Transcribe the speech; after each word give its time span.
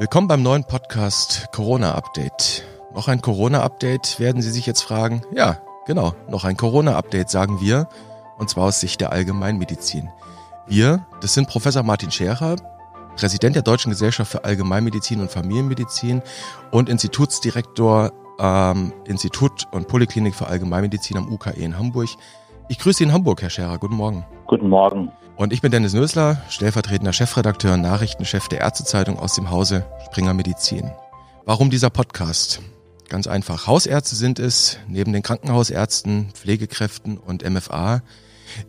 Willkommen 0.00 0.28
beim 0.28 0.42
neuen 0.42 0.64
Podcast 0.64 1.48
Corona 1.52 1.94
Update. 1.94 2.64
Noch 2.94 3.08
ein 3.08 3.20
Corona 3.20 3.62
Update, 3.62 4.18
werden 4.18 4.40
Sie 4.40 4.50
sich 4.50 4.64
jetzt 4.64 4.80
fragen? 4.80 5.20
Ja, 5.30 5.60
genau, 5.84 6.14
noch 6.26 6.44
ein 6.44 6.56
Corona 6.56 6.96
Update 6.96 7.28
sagen 7.28 7.60
wir, 7.60 7.86
und 8.38 8.48
zwar 8.48 8.64
aus 8.64 8.80
Sicht 8.80 9.02
der 9.02 9.12
Allgemeinmedizin. 9.12 10.08
Wir, 10.66 11.06
das 11.20 11.34
sind 11.34 11.48
Professor 11.48 11.82
Martin 11.82 12.10
Scherer, 12.10 12.56
Präsident 13.14 13.56
der 13.56 13.62
Deutschen 13.62 13.90
Gesellschaft 13.90 14.32
für 14.32 14.42
Allgemeinmedizin 14.42 15.20
und 15.20 15.30
Familienmedizin 15.30 16.22
und 16.70 16.88
Institutsdirektor 16.88 18.10
am 18.38 18.94
Institut 19.04 19.68
und 19.70 19.86
Poliklinik 19.86 20.34
für 20.34 20.46
Allgemeinmedizin 20.46 21.18
am 21.18 21.30
UKE 21.30 21.50
in 21.50 21.76
Hamburg. 21.76 22.08
Ich 22.70 22.78
grüße 22.78 22.98
Sie 22.98 23.04
in 23.04 23.12
Hamburg, 23.12 23.42
Herr 23.42 23.50
Scherer. 23.50 23.76
Guten 23.76 23.96
Morgen. 23.96 24.24
Guten 24.50 24.68
Morgen. 24.68 25.12
Und 25.36 25.52
ich 25.52 25.60
bin 25.60 25.70
Dennis 25.70 25.92
Nösler, 25.92 26.42
stellvertretender 26.48 27.12
Chefredakteur 27.12 27.74
und 27.74 27.82
Nachrichtenchef 27.82 28.48
der 28.48 28.58
Ärztezeitung 28.58 29.16
aus 29.16 29.36
dem 29.36 29.48
Hause 29.48 29.86
Springer 30.06 30.34
Medizin. 30.34 30.90
Warum 31.44 31.70
dieser 31.70 31.88
Podcast? 31.88 32.60
Ganz 33.08 33.28
einfach. 33.28 33.68
Hausärzte 33.68 34.16
sind 34.16 34.40
es, 34.40 34.80
neben 34.88 35.12
den 35.12 35.22
Krankenhausärzten, 35.22 36.30
Pflegekräften 36.32 37.16
und 37.16 37.48
MFA, 37.48 38.02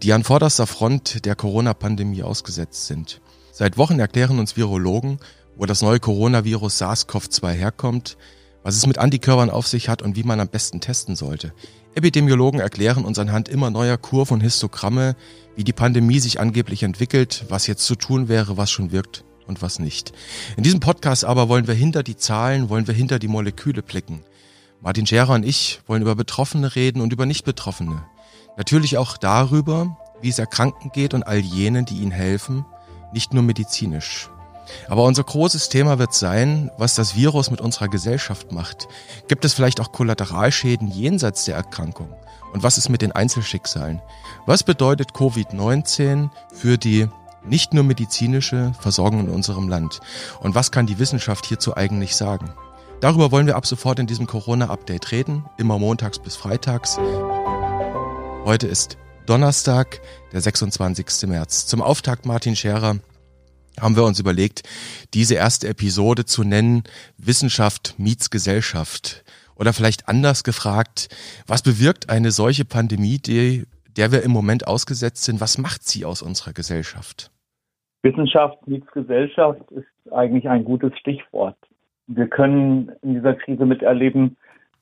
die 0.03 0.13
an 0.13 0.23
vorderster 0.23 0.67
Front 0.67 1.25
der 1.25 1.33
Corona-Pandemie 1.33 2.21
ausgesetzt 2.21 2.85
sind. 2.85 3.19
Seit 3.51 3.79
Wochen 3.79 3.99
erklären 3.99 4.37
uns 4.37 4.55
Virologen, 4.55 5.17
wo 5.55 5.65
das 5.65 5.81
neue 5.81 5.99
Coronavirus 5.99 6.79
SARS-CoV-2 6.79 7.53
herkommt, 7.53 8.17
was 8.63 8.75
es 8.75 8.85
mit 8.85 8.97
Antikörpern 8.97 9.49
auf 9.49 9.67
sich 9.67 9.89
hat 9.89 10.01
und 10.01 10.15
wie 10.15 10.23
man 10.23 10.39
am 10.39 10.47
besten 10.47 10.81
testen 10.81 11.15
sollte. 11.15 11.53
Epidemiologen 11.95 12.59
erklären 12.59 13.03
uns 13.03 13.19
anhand 13.19 13.49
immer 13.49 13.69
neuer 13.69 13.97
Kurven 13.97 14.35
und 14.35 14.41
Histogramme, 14.41 15.15
wie 15.55 15.63
die 15.63 15.73
Pandemie 15.73 16.19
sich 16.19 16.39
angeblich 16.39 16.83
entwickelt, 16.83 17.45
was 17.49 17.67
jetzt 17.67 17.85
zu 17.85 17.95
tun 17.95 18.29
wäre, 18.29 18.57
was 18.57 18.71
schon 18.71 18.91
wirkt 18.91 19.25
und 19.45 19.61
was 19.61 19.79
nicht. 19.79 20.13
In 20.55 20.63
diesem 20.63 20.79
Podcast 20.79 21.25
aber 21.25 21.49
wollen 21.49 21.67
wir 21.67 21.73
hinter 21.73 22.03
die 22.03 22.15
Zahlen, 22.15 22.69
wollen 22.69 22.87
wir 22.87 22.93
hinter 22.93 23.19
die 23.19 23.27
Moleküle 23.27 23.83
blicken. 23.83 24.23
Martin 24.79 25.05
Scherer 25.05 25.33
und 25.33 25.45
ich 25.45 25.81
wollen 25.85 26.01
über 26.01 26.15
Betroffene 26.15 26.75
reden 26.75 27.01
und 27.01 27.13
über 27.13 27.25
Nicht-Betroffene. 27.25 28.03
Natürlich 28.57 28.97
auch 28.97 29.17
darüber, 29.17 29.97
wie 30.21 30.29
es 30.29 30.39
Erkrankten 30.39 30.91
geht 30.91 31.13
und 31.13 31.23
all 31.23 31.39
jenen, 31.39 31.85
die 31.85 31.97
ihnen 31.97 32.11
helfen, 32.11 32.65
nicht 33.13 33.33
nur 33.33 33.43
medizinisch. 33.43 34.29
Aber 34.87 35.03
unser 35.03 35.23
großes 35.23 35.69
Thema 35.69 35.99
wird 35.99 36.13
sein, 36.13 36.71
was 36.77 36.95
das 36.95 37.15
Virus 37.15 37.51
mit 37.51 37.61
unserer 37.61 37.87
Gesellschaft 37.87 38.51
macht. 38.51 38.87
Gibt 39.27 39.45
es 39.45 39.53
vielleicht 39.53 39.79
auch 39.79 39.91
Kollateralschäden 39.91 40.87
jenseits 40.87 41.45
der 41.45 41.55
Erkrankung? 41.55 42.09
Und 42.53 42.63
was 42.63 42.77
ist 42.77 42.89
mit 42.89 43.01
den 43.01 43.11
Einzelschicksalen? 43.11 44.01
Was 44.45 44.63
bedeutet 44.63 45.11
Covid-19 45.11 46.29
für 46.53 46.77
die 46.77 47.07
nicht 47.45 47.73
nur 47.73 47.83
medizinische 47.83 48.73
Versorgung 48.79 49.21
in 49.21 49.29
unserem 49.29 49.69
Land? 49.69 49.99
Und 50.41 50.55
was 50.55 50.71
kann 50.71 50.85
die 50.85 50.99
Wissenschaft 50.99 51.45
hierzu 51.45 51.75
eigentlich 51.75 52.15
sagen? 52.15 52.53
Darüber 52.99 53.31
wollen 53.31 53.47
wir 53.47 53.55
ab 53.55 53.65
sofort 53.65 53.97
in 53.97 54.05
diesem 54.05 54.27
Corona-Update 54.27 55.11
reden, 55.11 55.45
immer 55.57 55.79
montags 55.79 56.19
bis 56.19 56.35
freitags. 56.35 56.99
Heute 58.45 58.67
ist 58.67 58.97
Donnerstag, 59.25 60.01
der 60.33 60.41
26. 60.41 61.27
März. 61.27 61.65
Zum 61.65 61.81
Auftakt 61.81 62.25
Martin 62.25 62.55
Scherer 62.55 62.97
haben 63.79 63.95
wir 63.95 64.03
uns 64.03 64.19
überlegt, 64.19 64.63
diese 65.13 65.35
erste 65.35 65.67
Episode 65.67 66.25
zu 66.25 66.43
nennen 66.43 66.83
Wissenschaft 67.17 67.95
meets 67.97 68.29
Gesellschaft. 68.29 69.23
Oder 69.55 69.73
vielleicht 69.73 70.07
anders 70.07 70.43
gefragt, 70.43 71.09
was 71.47 71.61
bewirkt 71.61 72.09
eine 72.09 72.31
solche 72.31 72.65
Pandemie, 72.65 73.19
die, 73.19 73.65
der 73.95 74.11
wir 74.11 74.23
im 74.23 74.31
Moment 74.31 74.67
ausgesetzt 74.67 75.23
sind? 75.23 75.39
Was 75.39 75.57
macht 75.57 75.83
sie 75.83 76.05
aus 76.05 76.21
unserer 76.21 76.53
Gesellschaft? 76.53 77.31
Wissenschaft 78.03 78.67
meets 78.67 78.89
Gesellschaft 78.91 79.69
ist 79.71 80.11
eigentlich 80.11 80.49
ein 80.49 80.65
gutes 80.65 80.97
Stichwort. 80.97 81.57
Wir 82.07 82.27
können 82.27 82.91
in 83.03 83.13
dieser 83.13 83.35
Krise 83.35 83.65
miterleben, 83.65 84.37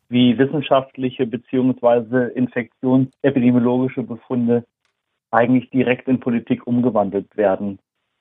wie 0.08 0.38
wissenschaftliche 0.38 1.28
beziehungsweise 1.28 2.28
infektionsepidemiologische 2.30 4.04
Befunde 4.04 4.66
eigentlich 5.32 5.70
direkt 5.70 6.08
in 6.08 6.20
Politik 6.20 6.66
umgewandelt 6.66 7.36
werden. 7.38 7.80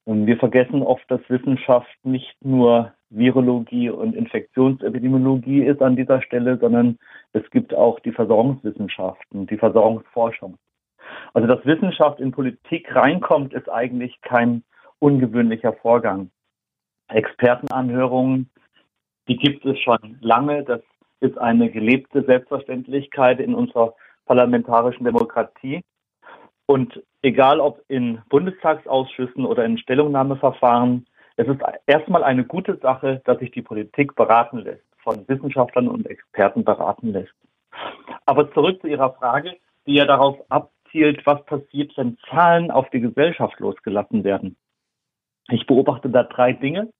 Und 0.08 0.26
wir 0.26 0.38
vergessen 0.38 0.82
oft, 0.82 1.04
dass 1.10 1.20
Wissenschaft 1.28 1.94
nicht 2.02 2.34
nur 2.42 2.94
Virologie 3.10 3.90
und 3.90 4.16
Infektionsepidemiologie 4.16 5.62
ist 5.64 5.82
an 5.82 5.96
dieser 5.96 6.22
Stelle, 6.22 6.56
sondern 6.56 6.96
es 7.34 7.42
gibt 7.50 7.74
auch 7.74 8.00
die 8.00 8.12
Versorgungswissenschaften, 8.12 9.46
die 9.46 9.58
Versorgungsforschung. 9.58 10.56
Also 11.34 11.46
dass 11.46 11.62
Wissenschaft 11.66 12.20
in 12.20 12.32
Politik 12.32 12.96
reinkommt, 12.96 13.52
ist 13.52 13.68
eigentlich 13.68 14.18
kein 14.22 14.64
ungewöhnlicher 14.98 15.74
Vorgang. 15.74 16.30
Expertenanhörungen, 17.08 18.48
die 19.28 19.36
gibt 19.36 19.66
es 19.66 19.78
schon 19.78 20.16
lange. 20.22 20.64
Das 20.64 20.80
ist 21.20 21.36
eine 21.36 21.70
gelebte 21.70 22.24
Selbstverständlichkeit 22.24 23.40
in 23.40 23.54
unserer 23.54 23.94
parlamentarischen 24.24 25.04
Demokratie. 25.04 25.82
Und 26.64 27.02
egal 27.28 27.60
ob 27.60 27.82
in 27.88 28.20
Bundestagsausschüssen 28.30 29.44
oder 29.44 29.64
in 29.64 29.78
Stellungnahmeverfahren, 29.78 31.06
es 31.36 31.46
ist 31.46 31.60
erstmal 31.86 32.24
eine 32.24 32.44
gute 32.44 32.78
Sache, 32.78 33.20
dass 33.24 33.38
sich 33.38 33.50
die 33.50 33.62
Politik 33.62 34.16
beraten 34.16 34.58
lässt, 34.58 34.84
von 35.04 35.28
Wissenschaftlern 35.28 35.88
und 35.88 36.06
Experten 36.06 36.64
beraten 36.64 37.12
lässt. 37.12 37.34
Aber 38.24 38.50
zurück 38.52 38.80
zu 38.80 38.88
Ihrer 38.88 39.12
Frage, 39.12 39.56
die 39.86 39.94
ja 39.94 40.06
darauf 40.06 40.38
abzielt, 40.48 41.24
was 41.26 41.44
passiert, 41.44 41.92
wenn 41.96 42.16
Zahlen 42.30 42.70
auf 42.70 42.88
die 42.90 43.00
Gesellschaft 43.00 43.60
losgelassen 43.60 44.24
werden. 44.24 44.56
Ich 45.50 45.66
beobachte 45.66 46.08
da 46.08 46.24
drei 46.24 46.52
Dinge. 46.52 46.90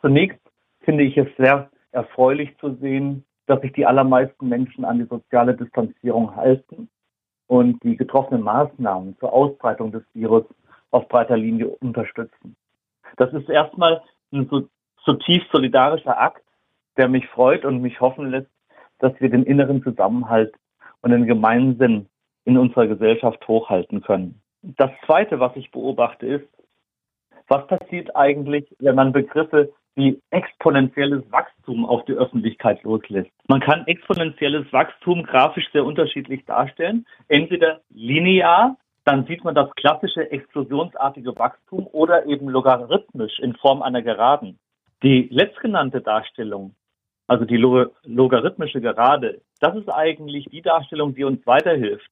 Zunächst 0.00 0.40
finde 0.80 1.04
ich 1.04 1.16
es 1.16 1.28
sehr 1.38 1.70
erfreulich 1.92 2.56
zu 2.58 2.74
sehen, 2.74 3.24
dass 3.46 3.60
sich 3.60 3.72
die 3.72 3.86
allermeisten 3.86 4.48
Menschen 4.48 4.84
an 4.84 4.98
die 4.98 5.06
soziale 5.06 5.54
Distanzierung 5.54 6.34
halten 6.36 6.88
und 7.52 7.82
die 7.82 7.98
getroffenen 7.98 8.42
Maßnahmen 8.44 9.18
zur 9.18 9.30
Ausbreitung 9.30 9.92
des 9.92 10.02
Virus 10.14 10.44
auf 10.90 11.06
breiter 11.08 11.36
Linie 11.36 11.68
unterstützen. 11.68 12.56
Das 13.18 13.30
ist 13.34 13.46
erstmal 13.50 14.00
ein 14.32 14.48
so, 14.50 14.66
zutiefst 15.04 15.50
solidarischer 15.52 16.18
Akt, 16.18 16.42
der 16.96 17.08
mich 17.08 17.28
freut 17.28 17.66
und 17.66 17.82
mich 17.82 18.00
hoffen 18.00 18.30
lässt, 18.30 18.48
dass 19.00 19.12
wir 19.20 19.28
den 19.28 19.42
inneren 19.42 19.82
Zusammenhalt 19.82 20.54
und 21.02 21.10
den 21.10 21.26
Gemeinsinn 21.26 22.08
in 22.46 22.56
unserer 22.56 22.86
Gesellschaft 22.86 23.46
hochhalten 23.46 24.00
können. 24.00 24.40
Das 24.62 24.90
Zweite, 25.04 25.38
was 25.38 25.54
ich 25.54 25.70
beobachte, 25.72 26.24
ist, 26.24 26.48
was 27.48 27.66
passiert 27.66 28.16
eigentlich, 28.16 28.74
wenn 28.78 28.94
man 28.94 29.12
Begriffe 29.12 29.74
wie 29.94 30.20
exponentielles 30.30 31.22
Wachstum 31.30 31.84
auf 31.84 32.04
die 32.06 32.14
Öffentlichkeit 32.14 32.82
loslässt. 32.82 33.30
Man 33.48 33.60
kann 33.60 33.86
exponentielles 33.86 34.72
Wachstum 34.72 35.22
grafisch 35.22 35.70
sehr 35.72 35.84
unterschiedlich 35.84 36.44
darstellen. 36.46 37.06
Entweder 37.28 37.80
linear, 37.90 38.76
dann 39.04 39.26
sieht 39.26 39.44
man 39.44 39.54
das 39.54 39.70
klassische 39.74 40.30
explosionsartige 40.30 41.36
Wachstum 41.36 41.86
oder 41.92 42.26
eben 42.26 42.48
logarithmisch 42.48 43.38
in 43.40 43.54
Form 43.56 43.82
einer 43.82 44.02
Geraden. 44.02 44.58
Die 45.02 45.28
letztgenannte 45.30 46.00
Darstellung, 46.00 46.74
also 47.26 47.44
die 47.44 47.56
logarithmische 47.56 48.80
Gerade, 48.80 49.40
das 49.60 49.76
ist 49.76 49.88
eigentlich 49.88 50.46
die 50.46 50.62
Darstellung, 50.62 51.14
die 51.14 51.24
uns 51.24 51.44
weiterhilft, 51.46 52.10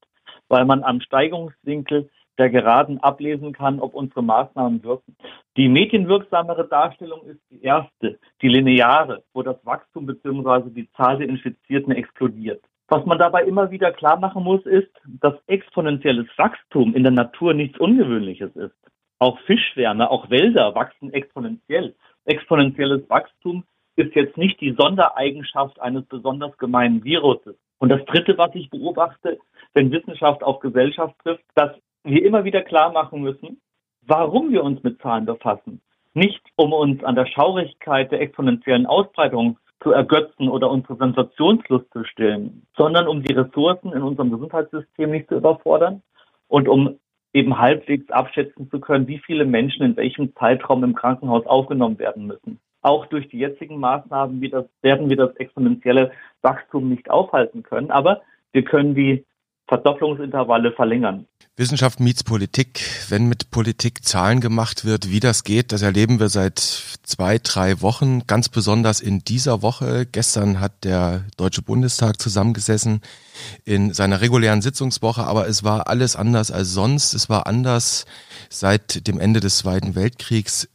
weil 0.48 0.64
man 0.64 0.82
am 0.82 1.00
Steigungswinkel 1.00 2.10
der 2.40 2.50
Geraden 2.50 2.98
ablesen 2.98 3.52
kann, 3.52 3.78
ob 3.80 3.94
unsere 3.94 4.22
Maßnahmen 4.22 4.82
wirken. 4.82 5.14
Die 5.56 5.68
medienwirksamere 5.68 6.66
Darstellung 6.66 7.22
ist 7.26 7.40
die 7.50 7.62
erste, 7.62 8.18
die 8.40 8.48
lineare, 8.48 9.22
wo 9.34 9.42
das 9.42 9.64
Wachstum 9.64 10.06
bzw. 10.06 10.70
die 10.70 10.90
Zahl 10.92 11.18
der 11.18 11.28
Infizierten 11.28 11.92
explodiert. 11.92 12.64
Was 12.88 13.04
man 13.06 13.18
dabei 13.18 13.44
immer 13.44 13.70
wieder 13.70 13.92
klar 13.92 14.18
machen 14.18 14.42
muss, 14.42 14.64
ist, 14.64 14.90
dass 15.20 15.34
exponentielles 15.46 16.26
Wachstum 16.36 16.94
in 16.94 17.04
der 17.04 17.12
Natur 17.12 17.54
nichts 17.54 17.78
Ungewöhnliches 17.78 18.56
ist. 18.56 18.74
Auch 19.20 19.38
Fischschwärme, 19.41 20.10
auch 20.10 20.30
Wälder 20.30 20.74
wachsen 20.74 21.12
exponentiell. 21.12 21.94
Exponentielles 22.24 23.09
Wachstum 23.09 23.65
ist 23.97 24.15
jetzt 24.15 24.38
nicht 24.38 24.60
die 24.62 24.74
Sondereigenschaft 24.78 25.78
eines 25.80 26.06
besonders 26.06 26.56
gemeinen 26.56 27.04
Viruses. 27.04 27.54
Und 27.78 27.91
das 27.91 28.04
Dritte, 28.06 28.38
was 28.38 28.54
ich 28.54 28.70
beobachte, 28.70 29.38
wenn 29.74 29.92
Wissenschaft 29.92 30.42
auf 30.42 30.60
Gesellschaft 30.60 31.15
trifft, 31.22 31.44
dass 31.54 31.72
wir 32.04 32.24
immer 32.24 32.44
wieder 32.44 32.62
klar 32.62 32.92
machen 32.92 33.22
müssen, 33.22 33.60
warum 34.06 34.50
wir 34.50 34.64
uns 34.64 34.82
mit 34.82 35.00
Zahlen 35.00 35.26
befassen. 35.26 35.80
Nicht 36.14 36.42
um 36.56 36.72
uns 36.72 37.04
an 37.04 37.14
der 37.14 37.26
Schaurigkeit 37.26 38.10
der 38.10 38.20
exponentiellen 38.20 38.86
Ausbreitung 38.86 39.58
zu 39.82 39.92
ergötzen 39.92 40.48
oder 40.48 40.70
unsere 40.70 40.97
Sensationslust 40.97 41.91
zu 41.92 42.04
stillen, 42.04 42.66
sondern 42.76 43.06
um 43.06 43.22
die 43.22 43.32
Ressourcen 43.32 43.92
in 43.92 44.02
unserem 44.02 44.30
Gesundheitssystem 44.30 45.10
nicht 45.10 45.28
zu 45.28 45.36
überfordern 45.36 46.02
und 46.48 46.68
um 46.68 46.98
eben 47.32 47.58
halbwegs 47.58 48.10
abschätzen 48.10 48.68
zu 48.70 48.80
können, 48.80 49.06
wie 49.06 49.18
viele 49.18 49.44
Menschen 49.44 49.84
in 49.84 49.96
welchem 49.96 50.34
Zeitraum 50.34 50.82
im 50.84 50.94
Krankenhaus 50.94 51.46
aufgenommen 51.46 51.98
werden 51.98 52.26
müssen. 52.26 52.58
Auch 52.82 53.06
durch 53.06 53.28
die 53.28 53.38
jetzigen 53.38 53.78
Maßnahmen 53.78 54.41
werden 54.41 55.10
wir 55.10 55.16
das 55.16 55.36
exponentielle 55.36 56.12
Wachstum 56.42 56.88
nicht 56.88 57.10
aufhalten 57.10 57.62
können, 57.62 57.91
aber 57.91 58.22
wir 58.53 58.64
können 58.64 58.94
die 58.94 59.24
Verdopplungsintervalle 59.68 60.72
verlängern. 60.72 61.26
Wissenschaft 61.60 62.01
meets 62.01 62.24
Politik, 62.24 62.80
wenn 63.10 63.28
mit 63.28 63.51
Politik 63.51 64.03
Zahlen 64.03 64.41
gemacht 64.41 64.86
wird, 64.86 65.10
wie 65.10 65.21
das 65.21 65.45
geht, 65.45 65.72
das 65.72 65.83
erleben 65.83 66.18
wir 66.18 66.30
seit 66.30 66.59
zwei, 67.03 67.39
drei 67.39 67.83
Wochen, 67.83 68.27
ganz 68.27 68.48
besonders 68.48 69.01
in 69.01 69.22
dieser 69.24 69.60
Woche. 69.60 70.07
Gestern 70.10 70.59
hat 70.59 70.84
der 70.84 71.27
Deutsche 71.36 71.60
Bundestag 71.60 72.18
zusammengesessen 72.18 73.03
in 73.66 73.92
seiner 73.92 74.22
regulären 74.22 74.62
Sitzungswoche, 74.62 75.22
aber 75.22 75.48
es 75.48 75.62
war 75.62 75.86
alles 75.89 76.16
anders 76.16 76.51
als 76.51 76.71
sonst. 76.71 77.12
Es 77.12 77.28
war 77.28 77.47
anders 77.47 78.06
seit 78.48 79.06
dem 79.06 79.21
Ende 79.21 79.41
des 79.41 79.59
Zweiten 79.59 79.95
Weltkriegs. 79.95 80.66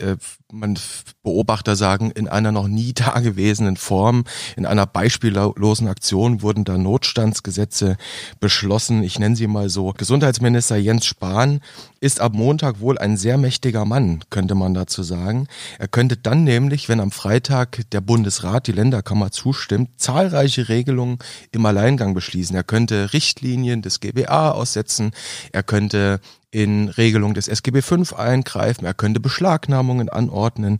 Man 0.52 0.78
Beobachter 1.24 1.76
sagen, 1.76 2.12
in 2.12 2.28
einer 2.28 2.52
noch 2.52 2.68
nie 2.68 2.94
dagewesenen 2.94 3.78
Form, 3.78 4.26
in 4.56 4.66
einer 4.66 4.86
beispiellosen 4.86 5.88
Aktion 5.88 6.42
wurden 6.42 6.64
da 6.64 6.78
Notstandsgesetze 6.78 7.98
beschlossen. 8.40 9.04
Ich 9.04 9.18
nenne 9.18 9.36
sie 9.36 9.48
mal 9.48 9.70
so. 9.70 9.92
Gesundheitsminister 9.92 10.78
Jens 10.78 11.06
Spahn 11.06 11.62
ist 12.06 12.22
ab 12.22 12.34
Montag 12.36 12.82
wohl 12.82 13.00
ein 13.00 13.18
sehr 13.18 13.40
mächtiger 13.40 13.84
Mann, 13.84 14.20
könnte 14.30 14.54
man 14.54 14.76
dazu 14.76 15.02
sagen. 15.02 15.48
Er 15.80 15.88
könnte 15.88 16.18
dann 16.18 16.44
nämlich, 16.44 16.88
wenn 16.88 17.00
am 17.00 17.10
Freitag 17.10 17.90
der 17.90 18.00
Bundesrat, 18.02 18.68
die 18.68 18.74
Länderkammer 18.74 19.32
zustimmt, 19.32 20.00
zahlreiche 20.00 20.70
Regelungen 20.70 21.18
im 21.52 21.66
Alleingang 21.66 22.14
beschließen. 22.14 22.56
Er 22.56 22.64
könnte 22.64 23.12
Richtlinien 23.12 23.82
des 23.82 24.02
GBA 24.02 24.52
aussetzen. 24.52 25.14
Er 25.52 25.64
könnte 25.64 26.20
in 26.52 26.90
Regelung 26.90 27.34
des 27.34 27.48
SGB 27.48 27.82
V 27.82 28.16
eingreifen, 28.16 28.86
er 28.86 28.94
könnte 28.94 29.20
Beschlagnahmungen 29.20 30.08
anordnen 30.08 30.78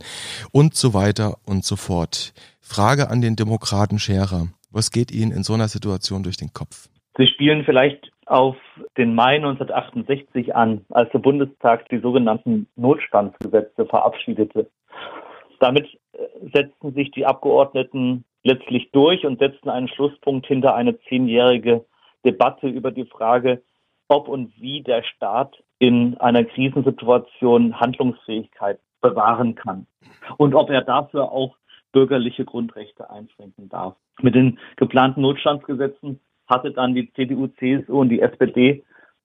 und 0.52 0.76
so 0.76 0.94
weiter 0.94 1.38
und 1.44 1.64
so 1.64 1.74
fort. 1.74 2.34
Frage 2.60 3.10
an 3.10 3.20
den 3.20 3.34
Demokraten 3.34 3.98
Scherer. 3.98 4.46
Was 4.70 4.92
geht 4.92 5.10
Ihnen 5.10 5.32
in 5.32 5.42
so 5.42 5.54
einer 5.54 5.66
Situation 5.66 6.22
durch 6.22 6.36
den 6.36 6.52
Kopf? 6.52 6.88
Sie 7.18 7.26
spielen 7.26 7.64
vielleicht 7.64 8.12
auf 8.26 8.56
den 8.96 9.14
Mai 9.14 9.36
1968 9.36 10.54
an, 10.54 10.84
als 10.90 11.10
der 11.12 11.20
Bundestag 11.20 11.88
die 11.88 11.98
sogenannten 11.98 12.68
Notstandsgesetze 12.76 13.86
verabschiedete. 13.86 14.68
Damit 15.60 15.86
äh, 16.12 16.26
setzten 16.52 16.92
sich 16.92 17.10
die 17.12 17.24
Abgeordneten 17.24 18.24
letztlich 18.42 18.90
durch 18.92 19.24
und 19.24 19.38
setzten 19.38 19.70
einen 19.70 19.88
Schlusspunkt 19.88 20.46
hinter 20.46 20.74
eine 20.74 20.98
zehnjährige 21.02 21.84
Debatte 22.24 22.68
über 22.68 22.90
die 22.90 23.06
Frage, 23.06 23.62
ob 24.08 24.28
und 24.28 24.52
wie 24.60 24.82
der 24.82 25.02
Staat 25.02 25.62
in 25.78 26.16
einer 26.18 26.44
Krisensituation 26.44 27.78
Handlungsfähigkeit 27.80 28.78
bewahren 29.00 29.54
kann 29.54 29.86
und 30.36 30.54
ob 30.54 30.70
er 30.70 30.82
dafür 30.82 31.30
auch 31.32 31.56
bürgerliche 31.92 32.44
Grundrechte 32.44 33.10
einschränken 33.10 33.68
darf. 33.68 33.96
Mit 34.20 34.34
den 34.34 34.58
geplanten 34.76 35.22
Notstandsgesetzen 35.22 36.20
hatte 36.46 36.72
dann 36.72 36.94
die 36.94 37.12
CDU, 37.12 37.48
CSU 37.48 38.00
und 38.00 38.08
die 38.08 38.20
SPD 38.20 38.84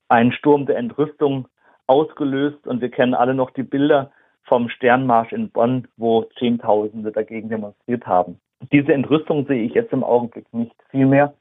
einen 0.10 0.32
Sturm 0.32 0.66
der 0.66 0.78
Entrüstung 0.78 1.48
ausgelöst 1.88 2.66
und 2.68 2.82
wir 2.82 2.90
kennen 2.90 3.14
alle 3.14 3.34
noch 3.34 3.52
die 3.52 3.64
Bilder 3.64 4.12
vom 4.44 4.70
Sternmarsch 4.70 5.32
in 5.32 5.50
Bonn, 5.50 5.88
wo 5.98 6.24
Zehntausende 6.40 7.12
dagegen 7.12 7.50
demonstriert 7.50 8.06
haben. 8.06 8.40
Diese 8.72 8.94
Entrüstung 8.94 9.46
sehe 9.48 9.64
ich 9.64 9.74
jetzt 9.74 9.94
im 9.94 10.04
Augenblick 10.04 10.52
nicht. 10.54 10.76
Vielmehr 10.90 11.34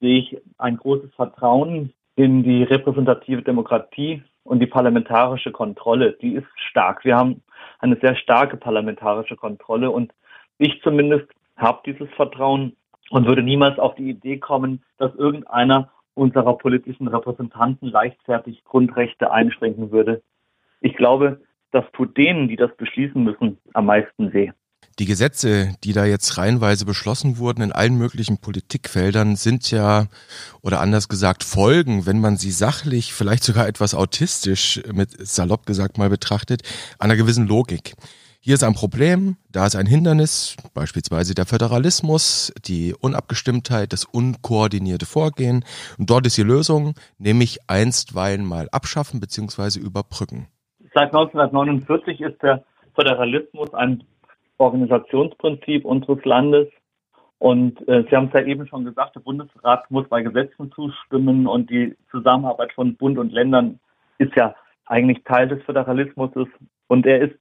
sehe 0.00 0.18
ich 0.18 0.38
ein 0.58 0.76
großes 0.76 1.14
Vertrauen 1.14 1.92
in 2.16 2.42
die 2.42 2.62
repräsentative 2.62 3.42
Demokratie 3.42 4.22
und 4.44 4.60
die 4.60 4.66
parlamentarische 4.66 5.52
Kontrolle, 5.52 6.16
die 6.20 6.34
ist 6.34 6.46
stark. 6.70 7.04
Wir 7.04 7.16
haben 7.16 7.42
eine 7.78 7.96
sehr 8.00 8.16
starke 8.16 8.56
parlamentarische 8.56 9.36
Kontrolle 9.36 9.90
und 9.90 10.12
ich 10.58 10.80
zumindest 10.82 11.26
habe 11.56 11.80
dieses 11.84 12.08
Vertrauen 12.14 12.76
und 13.10 13.26
würde 13.26 13.42
niemals 13.42 13.78
auf 13.78 13.94
die 13.94 14.10
Idee 14.10 14.38
kommen, 14.38 14.82
dass 14.98 15.14
irgendeiner 15.14 15.90
unserer 16.14 16.56
politischen 16.56 17.08
Repräsentanten 17.08 17.88
leichtfertig 17.88 18.64
Grundrechte 18.64 19.30
einschränken 19.30 19.92
würde. 19.92 20.22
Ich 20.80 20.96
glaube, 20.96 21.40
das 21.72 21.84
tut 21.92 22.16
denen, 22.16 22.48
die 22.48 22.56
das 22.56 22.74
beschließen 22.76 23.22
müssen, 23.22 23.58
am 23.74 23.86
meisten 23.86 24.32
weh. 24.32 24.50
Die 24.98 25.04
Gesetze, 25.04 25.74
die 25.84 25.92
da 25.92 26.06
jetzt 26.06 26.38
reihenweise 26.38 26.86
beschlossen 26.86 27.36
wurden 27.36 27.60
in 27.60 27.72
allen 27.72 27.98
möglichen 27.98 28.38
Politikfeldern, 28.38 29.36
sind 29.36 29.70
ja, 29.70 30.06
oder 30.62 30.80
anders 30.80 31.08
gesagt, 31.08 31.44
Folgen, 31.44 32.06
wenn 32.06 32.18
man 32.18 32.38
sie 32.38 32.50
sachlich, 32.50 33.12
vielleicht 33.12 33.44
sogar 33.44 33.68
etwas 33.68 33.94
autistisch 33.94 34.80
mit 34.94 35.10
salopp 35.10 35.66
gesagt 35.66 35.98
mal 35.98 36.08
betrachtet, 36.08 36.62
einer 36.98 37.16
gewissen 37.16 37.46
Logik. 37.46 37.94
Hier 38.46 38.54
ist 38.54 38.62
ein 38.62 38.74
Problem, 38.74 39.34
da 39.50 39.66
ist 39.66 39.74
ein 39.74 39.86
Hindernis, 39.86 40.56
beispielsweise 40.72 41.34
der 41.34 41.46
Föderalismus, 41.46 42.54
die 42.64 42.94
Unabgestimmtheit, 42.94 43.92
das 43.92 44.04
unkoordinierte 44.04 45.04
Vorgehen. 45.04 45.64
Und 45.98 46.10
dort 46.10 46.26
ist 46.26 46.38
die 46.38 46.44
Lösung, 46.44 46.94
nämlich 47.18 47.58
einstweilen 47.66 48.46
mal 48.46 48.68
abschaffen 48.70 49.18
bzw. 49.18 49.80
überbrücken. 49.80 50.46
Seit 50.94 51.12
1949 51.12 52.20
ist 52.20 52.40
der 52.40 52.62
Föderalismus 52.94 53.74
ein 53.74 54.04
Organisationsprinzip 54.58 55.84
unseres 55.84 56.24
Landes. 56.24 56.68
Und 57.40 57.80
äh, 57.88 58.04
Sie 58.08 58.14
haben 58.14 58.28
es 58.28 58.32
ja 58.34 58.46
eben 58.46 58.68
schon 58.68 58.84
gesagt, 58.84 59.16
der 59.16 59.22
Bundesrat 59.22 59.90
muss 59.90 60.08
bei 60.08 60.22
Gesetzen 60.22 60.70
zustimmen 60.70 61.48
und 61.48 61.68
die 61.68 61.96
Zusammenarbeit 62.12 62.72
von 62.74 62.94
Bund 62.94 63.18
und 63.18 63.32
Ländern 63.32 63.80
ist 64.18 64.36
ja 64.36 64.54
eigentlich 64.84 65.24
Teil 65.24 65.48
des 65.48 65.60
Föderalismus 65.64 66.30
und 66.86 67.06
er 67.06 67.22
ist 67.22 67.34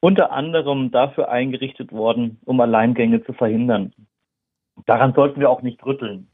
unter 0.00 0.32
anderem 0.32 0.90
dafür 0.90 1.30
eingerichtet 1.30 1.92
worden, 1.92 2.38
um 2.44 2.60
Alleingänge 2.60 3.24
zu 3.24 3.32
verhindern. 3.32 3.92
Daran 4.86 5.14
sollten 5.14 5.40
wir 5.40 5.50
auch 5.50 5.62
nicht 5.62 5.84
rütteln. 5.84 6.28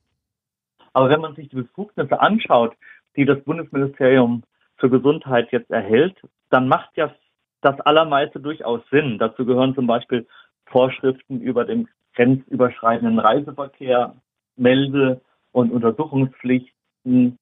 Aber 0.92 1.10
wenn 1.10 1.20
man 1.20 1.34
sich 1.34 1.48
die 1.48 1.56
Befugnisse 1.56 2.20
anschaut, 2.20 2.74
die 3.16 3.24
das 3.24 3.42
Bundesministerium 3.44 4.42
für 4.76 4.90
Gesundheit 4.90 5.50
jetzt 5.52 5.70
erhält, 5.70 6.16
dann 6.50 6.68
macht 6.68 6.96
ja 6.96 7.12
das 7.60 7.78
Allermeiste 7.80 8.40
durchaus 8.40 8.80
Sinn. 8.90 9.18
Dazu 9.18 9.44
gehören 9.44 9.74
zum 9.74 9.86
Beispiel 9.86 10.26
Vorschriften 10.66 11.40
über 11.40 11.64
den 11.64 11.88
grenzüberschreitenden 12.14 13.18
Reiseverkehr, 13.18 14.14
Melde- 14.56 15.20
und 15.52 15.70
Untersuchungspflichten, 15.72 17.38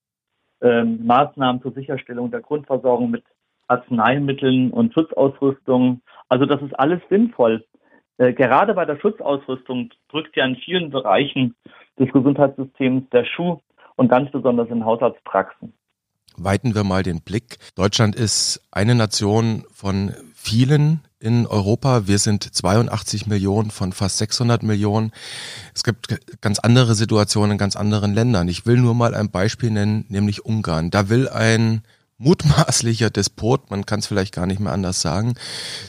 äh, 0.61 0.83
Maßnahmen 0.83 1.61
zur 1.61 1.73
Sicherstellung 1.73 2.31
der 2.31 2.41
Grundversorgung 2.41 3.11
mit 3.11 3.23
Arzneimitteln 3.67 4.71
und 4.71 4.93
Schutzausrüstung. 4.93 6.01
Also 6.29 6.45
das 6.45 6.61
ist 6.61 6.77
alles 6.79 7.01
sinnvoll. 7.09 7.65
Äh, 8.17 8.33
gerade 8.33 8.73
bei 8.73 8.85
der 8.85 8.99
Schutzausrüstung 8.99 9.89
drückt 10.09 10.35
ja 10.35 10.45
in 10.45 10.55
vielen 10.55 10.89
Bereichen 10.89 11.55
des 11.99 12.11
Gesundheitssystems 12.11 13.09
der 13.11 13.25
Schuh 13.25 13.59
und 13.95 14.09
ganz 14.09 14.31
besonders 14.31 14.69
in 14.69 14.85
Haushaltspraxen 14.85 15.73
weiten 16.37 16.75
wir 16.75 16.83
mal 16.83 17.03
den 17.03 17.21
Blick. 17.21 17.57
Deutschland 17.75 18.15
ist 18.15 18.61
eine 18.71 18.95
Nation 18.95 19.65
von 19.73 20.13
vielen 20.35 21.01
in 21.19 21.47
Europa. 21.47 22.07
Wir 22.07 22.19
sind 22.19 22.43
82 22.43 23.25
Millionen 23.27 23.71
von 23.71 23.91
fast 23.91 24.19
600 24.19 24.63
Millionen. 24.63 25.11
Es 25.73 25.83
gibt 25.83 26.41
ganz 26.41 26.59
andere 26.59 26.95
Situationen 26.95 27.53
in 27.53 27.57
ganz 27.57 27.75
anderen 27.75 28.13
Ländern. 28.13 28.47
Ich 28.47 28.65
will 28.65 28.77
nur 28.77 28.93
mal 28.93 29.15
ein 29.15 29.31
Beispiel 29.31 29.71
nennen, 29.71 30.05
nämlich 30.09 30.45
Ungarn. 30.45 30.91
Da 30.91 31.09
will 31.09 31.27
ein 31.27 31.81
mutmaßlicher 32.17 33.09
Despot, 33.09 33.69
man 33.69 33.85
kann 33.85 33.99
es 33.99 34.07
vielleicht 34.07 34.33
gar 34.33 34.45
nicht 34.45 34.59
mehr 34.59 34.73
anders 34.73 35.01
sagen, 35.01 35.35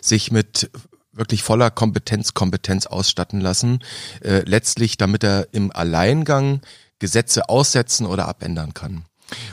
sich 0.02 0.30
mit 0.30 0.70
wirklich 1.12 1.42
voller 1.42 1.70
Kompetenz 1.70 2.34
Kompetenz 2.34 2.86
ausstatten 2.86 3.40
lassen, 3.40 3.80
äh, 4.22 4.42
letztlich 4.44 4.96
damit 4.96 5.24
er 5.24 5.48
im 5.52 5.72
Alleingang 5.72 6.60
Gesetze 6.98 7.48
aussetzen 7.48 8.06
oder 8.06 8.28
abändern 8.28 8.74
kann. 8.74 9.04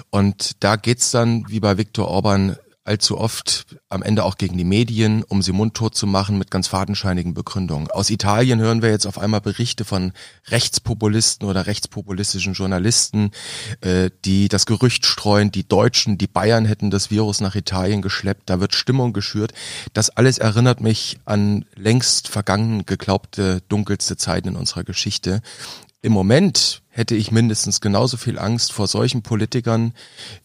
Und 0.10 0.64
da 0.64 0.76
geht's 0.76 1.12
dann, 1.12 1.46
wie 1.50 1.60
bei 1.60 1.78
Viktor 1.78 2.08
Orban, 2.08 2.58
allzu 2.86 3.18
oft 3.18 3.66
am 3.90 4.04
Ende 4.04 4.24
auch 4.24 4.38
gegen 4.38 4.58
die 4.58 4.64
Medien, 4.64 5.24
um 5.24 5.42
sie 5.42 5.52
mundtot 5.52 5.96
zu 5.96 6.06
machen 6.06 6.38
mit 6.38 6.52
ganz 6.52 6.68
fadenscheinigen 6.68 7.34
Begründungen. 7.34 7.90
Aus 7.90 8.12
Italien 8.12 8.60
hören 8.60 8.84
wir 8.84 8.92
jetzt 8.92 9.08
auf 9.08 9.18
einmal 9.18 9.42
Berichte 9.42 9.84
von 9.86 10.14
Rechtspopulisten 10.48 11.48
oder 11.48 11.66
rechtspopulistischen 11.66 12.54
Journalisten, 12.54 13.32
äh, 13.82 14.12
die 14.24 14.48
das 14.48 14.68
Gerücht 14.68 15.06
streuen, 15.06 15.52
die 15.52 15.68
Deutschen, 15.68 16.20
die 16.20 16.28
Bayern 16.28 16.66
hätten 16.66 16.92
das 16.92 17.10
Virus 17.10 17.42
nach 17.42 17.56
Italien 17.56 18.04
geschleppt. 18.04 18.44
Da 18.50 18.60
wird 18.60 18.76
Stimmung 18.76 19.14
geschürt. 19.14 19.54
Das 19.94 20.12
alles 20.12 20.38
erinnert 20.38 20.80
mich 20.80 21.18
an 21.26 21.66
längst 21.76 22.28
vergangen 22.28 22.86
geglaubte 22.86 23.62
dunkelste 23.68 24.16
Zeiten 24.16 24.50
in 24.50 24.56
unserer 24.56 24.84
Geschichte. 24.84 25.42
Im 26.04 26.14
Moment 26.14 26.84
hätte 26.96 27.16
ich 27.16 27.32
mindestens 27.32 27.82
genauso 27.82 28.16
viel 28.18 28.40
Angst 28.40 28.72
vor 28.72 28.88
solchen 28.88 29.22
Politikern 29.22 29.94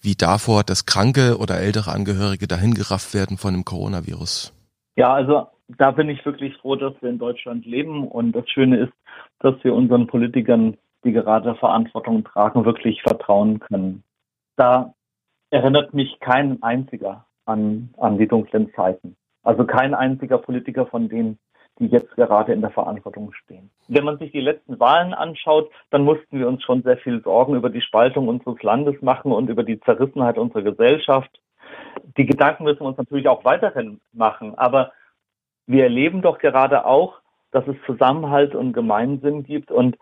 wie 0.03 0.17
davor, 0.17 0.65
dass 0.65 0.85
kranke 0.85 1.39
oder 1.39 1.61
ältere 1.61 1.93
Angehörige 1.93 2.49
dahingerafft 2.49 3.15
werden 3.15 3.39
von 3.39 3.55
dem 3.55 3.65
Coronavirus. 3.65 4.53
Ja, 4.97 5.15
also 5.15 5.47
da 5.79 5.93
bin 5.93 6.09
ich 6.09 6.27
wirklich 6.27 6.57
froh, 6.57 6.75
dass 6.75 6.95
wir 7.01 7.09
in 7.09 7.19
Deutschland 7.19 7.65
leben. 7.65 8.09
Und 8.09 8.33
das 8.33 8.49
Schöne 8.51 8.79
ist, 8.79 8.93
dass 9.39 9.55
wir 9.63 9.75
unseren 9.75 10.09
Politikern, 10.09 10.77
die 11.05 11.13
gerade 11.13 11.55
Verantwortung 11.55 12.25
tragen, 12.25 12.65
wirklich 12.65 13.01
vertrauen 13.03 13.61
können. 13.61 14.03
Da 14.57 14.93
erinnert 15.51 15.95
mich 15.95 16.19
kein 16.21 16.63
einziger 16.63 17.27
an, 17.45 17.91
an 17.97 18.19
die 18.19 18.29
dunklen 18.29 18.73
Zeiten. 18.75 19.17
Also 19.43 19.65
kein 19.65 19.95
einziger 19.95 20.39
Politiker 20.39 20.87
von 20.87 21.09
denen, 21.09 21.39
die 21.81 21.87
jetzt 21.87 22.15
gerade 22.15 22.53
in 22.53 22.61
der 22.61 22.71
Verantwortung 22.71 23.33
stehen. 23.33 23.71
Wenn 23.89 24.05
man 24.05 24.19
sich 24.19 24.31
die 24.31 24.41
letzten 24.41 24.79
Wahlen 24.79 25.15
anschaut, 25.15 25.71
dann 25.91 26.05
mussten 26.05 26.39
wir 26.39 26.47
uns 26.47 26.63
schon 26.63 26.83
sehr 26.83 26.99
viel 26.99 27.23
Sorgen 27.23 27.57
über 27.57 27.71
die 27.71 27.81
Spaltung 27.81 28.29
unseres 28.29 28.63
Landes 28.63 29.01
machen 29.03 29.33
und 29.33 29.49
über 29.49 29.65
die 29.65 29.81
Zerrissenheit 29.81 30.39
unserer 30.39 30.63
Gesellschaft. 30.63 31.31
Die 32.17 32.27
Gedanken 32.27 32.65
müssen 32.65 32.81
wir 32.81 32.89
uns 32.89 32.99
natürlich 32.99 33.29
auch 33.29 33.45
weiterhin 33.45 34.01
machen, 34.13 34.55
aber 34.57 34.93
wir 35.67 35.85
erleben 35.85 36.21
doch 36.21 36.39
gerade 36.39 36.85
auch, 36.85 37.21
dass 37.51 37.67
es 37.67 37.77
Zusammenhalt 37.87 38.55
und 38.55 38.73
Gemeinsinn 38.73 39.43
gibt 39.43 39.71
und 39.71 39.97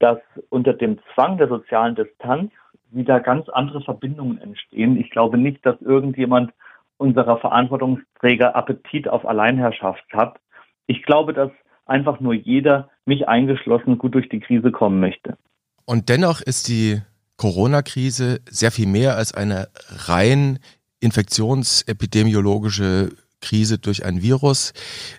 dass 0.00 0.18
unter 0.48 0.72
dem 0.72 0.98
Zwang 1.14 1.38
der 1.38 1.48
sozialen 1.48 1.94
Distanz 1.94 2.50
wieder 2.90 3.20
ganz 3.20 3.48
andere 3.48 3.80
Verbindungen 3.80 4.38
entstehen. 4.38 4.98
Ich 4.98 5.10
glaube 5.10 5.38
nicht, 5.38 5.64
dass 5.64 5.80
irgendjemand 5.80 6.52
unserer 6.98 7.38
Verantwortungsträger 7.38 8.54
Appetit 8.54 9.08
auf 9.08 9.26
Alleinherrschaft 9.26 10.04
hat. 10.12 10.38
Ich 10.86 11.02
glaube, 11.02 11.32
dass 11.32 11.50
einfach 11.86 12.20
nur 12.20 12.34
jeder, 12.34 12.90
mich 13.04 13.26
eingeschlossen, 13.28 13.98
gut 13.98 14.14
durch 14.14 14.28
die 14.28 14.38
Krise 14.40 14.70
kommen 14.70 15.00
möchte. 15.00 15.36
Und 15.84 16.08
dennoch 16.08 16.40
ist 16.40 16.68
die 16.68 17.02
Corona-Krise 17.36 18.40
sehr 18.48 18.70
viel 18.70 18.86
mehr 18.86 19.16
als 19.16 19.34
eine 19.34 19.68
rein 20.06 20.60
infektionsepidemiologische 21.00 23.10
Krise 23.40 23.78
durch 23.78 24.06
ein 24.06 24.22
Virus. 24.22 24.72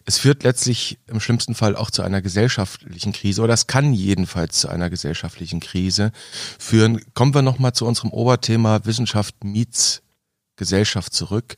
Es 0.05 0.17
führt 0.17 0.43
letztlich 0.43 0.98
im 1.08 1.20
schlimmsten 1.20 1.53
Fall 1.53 1.75
auch 1.75 1.91
zu 1.91 2.01
einer 2.01 2.22
gesellschaftlichen 2.22 3.12
Krise 3.12 3.41
oder 3.41 3.53
es 3.53 3.67
kann 3.67 3.93
jedenfalls 3.93 4.62
zu 4.62 4.70
einer 4.70 4.89
gesellschaftlichen 4.89 5.60
Krise 5.60 6.12
führen. 6.58 7.01
Kommen 7.13 7.36
wir 7.36 7.43
nochmal 7.43 7.74
zu 7.74 7.86
unserem 7.86 8.12
Oberthema 8.12 8.86
Wissenschaft 8.86 9.43
meets 9.43 10.01
Gesellschaft 10.56 11.14
zurück. 11.14 11.56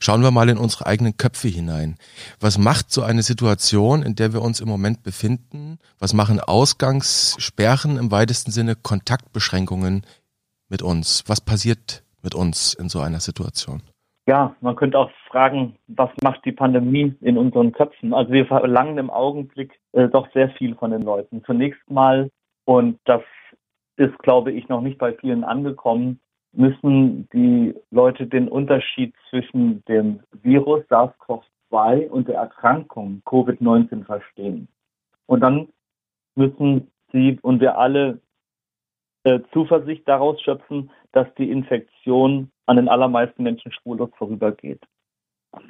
Schauen 0.00 0.22
wir 0.22 0.30
mal 0.30 0.48
in 0.48 0.58
unsere 0.58 0.86
eigenen 0.86 1.16
Köpfe 1.16 1.48
hinein. 1.48 1.96
Was 2.40 2.58
macht 2.58 2.90
so 2.90 3.02
eine 3.02 3.22
Situation, 3.22 4.02
in 4.02 4.14
der 4.14 4.32
wir 4.32 4.42
uns 4.42 4.60
im 4.60 4.68
Moment 4.68 5.02
befinden? 5.02 5.78
Was 5.98 6.14
machen 6.14 6.40
Ausgangssperren 6.40 7.96
im 7.96 8.10
weitesten 8.10 8.50
Sinne, 8.50 8.74
Kontaktbeschränkungen 8.74 10.02
mit 10.68 10.82
uns? 10.82 11.24
Was 11.26 11.40
passiert 11.40 12.02
mit 12.22 12.34
uns 12.34 12.74
in 12.74 12.88
so 12.88 13.00
einer 13.00 13.20
Situation? 13.20 13.82
Ja, 14.26 14.54
man 14.60 14.76
könnte 14.76 14.98
auch 14.98 15.10
fragen, 15.28 15.76
was 15.86 16.10
macht 16.22 16.44
die 16.44 16.52
Pandemie 16.52 17.14
in 17.22 17.38
unseren 17.38 17.72
Köpfen? 17.72 18.12
Also 18.12 18.30
wir 18.30 18.44
verlangen 18.44 18.98
im 18.98 19.08
Augenblick 19.08 19.80
äh, 19.92 20.08
doch 20.08 20.30
sehr 20.34 20.50
viel 20.50 20.74
von 20.74 20.90
den 20.90 21.00
Leuten. 21.00 21.42
Zunächst 21.44 21.80
mal, 21.90 22.30
und 22.66 22.98
das 23.06 23.22
ist, 23.96 24.18
glaube 24.18 24.52
ich, 24.52 24.68
noch 24.68 24.82
nicht 24.82 24.98
bei 24.98 25.14
vielen 25.14 25.44
angekommen, 25.44 26.20
müssen 26.52 27.28
die 27.30 27.74
Leute 27.90 28.26
den 28.26 28.48
Unterschied 28.48 29.14
zwischen 29.30 29.84
dem 29.84 30.20
Virus 30.42 30.84
SARS-CoV-2 30.88 32.08
und 32.08 32.28
der 32.28 32.36
Erkrankung 32.36 33.22
Covid-19 33.26 34.04
verstehen. 34.04 34.68
Und 35.26 35.40
dann 35.40 35.68
müssen 36.34 36.90
sie 37.12 37.38
und 37.42 37.60
wir 37.60 37.78
alle 37.78 38.20
äh, 39.24 39.40
Zuversicht 39.52 40.06
daraus 40.08 40.40
schöpfen, 40.40 40.90
dass 41.12 41.26
die 41.36 41.50
Infektion 41.50 42.50
an 42.66 42.76
den 42.76 42.88
allermeisten 42.88 43.42
Menschen 43.42 43.72
spurlos 43.72 44.10
vorübergeht. 44.16 44.82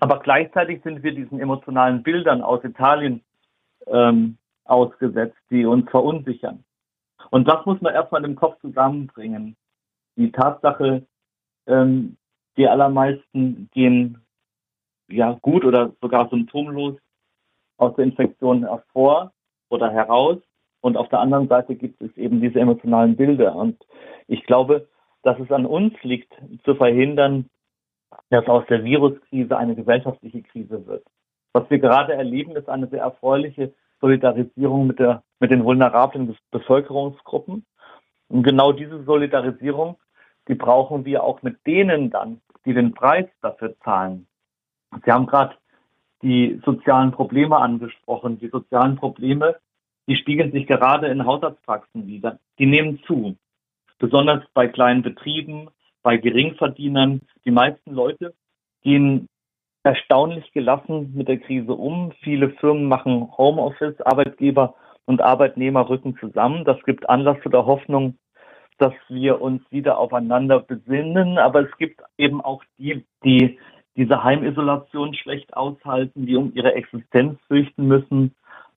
Aber 0.01 0.19
gleichzeitig 0.21 0.83
sind 0.83 1.03
wir 1.03 1.15
diesen 1.15 1.41
emotionalen 1.41 2.03
Bildern 2.03 2.43
aus 2.43 2.63
Italien 2.65 3.23
ähm, 3.87 4.37
ausgesetzt, 4.65 5.39
die 5.51 5.65
uns 5.65 5.89
verunsichern. 5.91 6.65
Und 7.31 7.49
das 7.49 7.65
muss 7.67 7.81
man 7.81 7.95
erstmal 7.95 8.25
im 8.25 8.37
Kopf 8.37 8.61
zusammenbringen. 8.61 9.57
Die 10.19 10.33
Tatsache, 10.33 11.07
ähm, 11.67 12.17
die 12.57 12.69
allermeisten 12.69 13.71
gehen 13.73 14.21
ja 15.09 15.39
gut 15.41 15.65
oder 15.65 15.93
sogar 16.03 16.29
symptomlos 16.29 16.97
aus 17.77 17.95
der 17.95 18.05
Infektion 18.05 18.65
hervor 18.67 19.33
oder 19.69 19.91
heraus. 19.91 20.39
Und 20.81 20.97
auf 20.97 21.09
der 21.09 21.21
anderen 21.21 21.49
Seite 21.49 21.77
gibt 21.77 22.03
es 22.03 22.15
eben 22.17 22.41
diese 22.41 22.59
emotionalen 22.59 23.17
Bilder. 23.17 23.55
Und 23.55 23.79
ich 24.27 24.45
glaube, 24.45 24.89
dass 25.23 25.39
es 25.39 25.51
an 25.53 25.67
uns 25.67 25.95
liegt, 26.03 26.33
zu 26.65 26.75
verhindern, 26.75 27.49
dass 28.31 28.47
aus 28.47 28.65
der 28.69 28.85
Viruskrise 28.85 29.57
eine 29.57 29.77
gesellschaftliche 29.77 30.43
Krise 30.43 30.87
wird. 30.87 31.05
Was 31.53 31.71
wir 31.71 31.79
gerade 31.79 32.15
erleben, 32.15 32.57
ist 32.57 32.69
eine 32.69 32.89
sehr 32.89 33.03
erfreuliche 33.03 33.73
Solidarisierung 34.01 34.89
mit, 34.89 34.99
der, 34.99 35.23
mit 35.39 35.51
den 35.51 35.65
vulnerablen 35.65 36.37
Bevölkerungsgruppen. 36.51 37.65
Und 38.29 38.43
genau 38.43 38.73
diese 38.73 39.05
Solidarisierung, 39.05 39.97
die 40.49 40.55
brauchen 40.55 41.05
wir 41.05 41.23
auch 41.23 41.43
mit 41.43 41.67
denen 41.67 42.11
dann, 42.11 42.41
die 42.65 42.75
den 42.75 42.95
Preis 42.95 43.27
dafür 43.43 43.79
zahlen. 43.81 44.27
Sie 45.05 45.13
haben 45.13 45.27
gerade 45.27 45.55
die 46.23 46.61
sozialen 46.65 47.13
Probleme 47.13 47.57
angesprochen. 47.57 48.39
Die 48.39 48.49
sozialen 48.49 48.97
Probleme, 48.97 49.57
die 50.07 50.17
spiegeln 50.17 50.53
sich 50.53 50.67
gerade 50.67 51.09
in 51.09 51.25
Haushaltspraxen 51.25 52.07
wieder. 52.07 52.39
Die 52.59 52.67
nehmen 52.67 53.01
zu 53.07 53.37
besonders 53.99 54.43
bei 54.55 54.69
kleinen 54.69 55.03
Betrieben, 55.03 55.69
bei 56.03 56.17
Geringverdienern. 56.17 57.21
Die 57.45 57.51
meisten 57.51 57.93
Leute 57.93 58.35
gehen 58.83 59.29
erstaunlich 59.83 60.51
gelassen 60.53 61.13
mit 61.15 61.29
der 61.29 61.39
Krise 61.39 61.73
um. 61.73 62.13
Viele 62.23 62.51
Firmen 62.51 62.87
machen 62.87 63.29
Homeoffice, 63.37 64.01
Arbeitgeber 64.01 64.75
und 65.05 65.21
Arbeitnehmer 65.21 65.89
rücken 65.89 66.17
zusammen. 66.19 66.65
Das 66.65 66.83
gibt 66.85 67.09
Anlass 67.09 67.39
zu 67.43 67.49
der 67.49 67.67
Hoffnung, 67.67 68.17
dass 68.79 68.95
wir 69.09 69.41
uns 69.41 69.63
wieder 69.71 69.99
aufeinander 69.99 70.61
besinnen. 70.61 71.39
Aber 71.39 71.61
es 71.61 71.77
gibt 71.79 72.01
eben 72.17 72.41
auch 72.41 72.63
die, 72.79 73.05
die 73.25 73.59
diese 73.97 74.23
Heimisolation 74.23 75.13
schlecht 75.15 75.55
aushalten, 75.57 76.25
die 76.25 76.37
um 76.37 76.55
ihre 76.55 76.75
Existenz 76.75 77.39
fürchten 77.49 77.87
müssen 77.89 78.35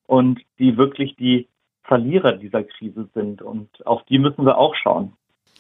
und 0.08 0.42
die 0.58 0.78
wirklich 0.78 1.16
die 1.16 1.48
Verlierer 1.84 2.34
dieser 2.34 2.64
Krise 2.64 3.08
sind. 3.14 3.42
Und 3.42 3.70
auf 3.86 4.04
die 4.10 4.18
müssen 4.18 4.46
wir 4.46 4.58
auch 4.58 4.76
schauen. 4.76 5.14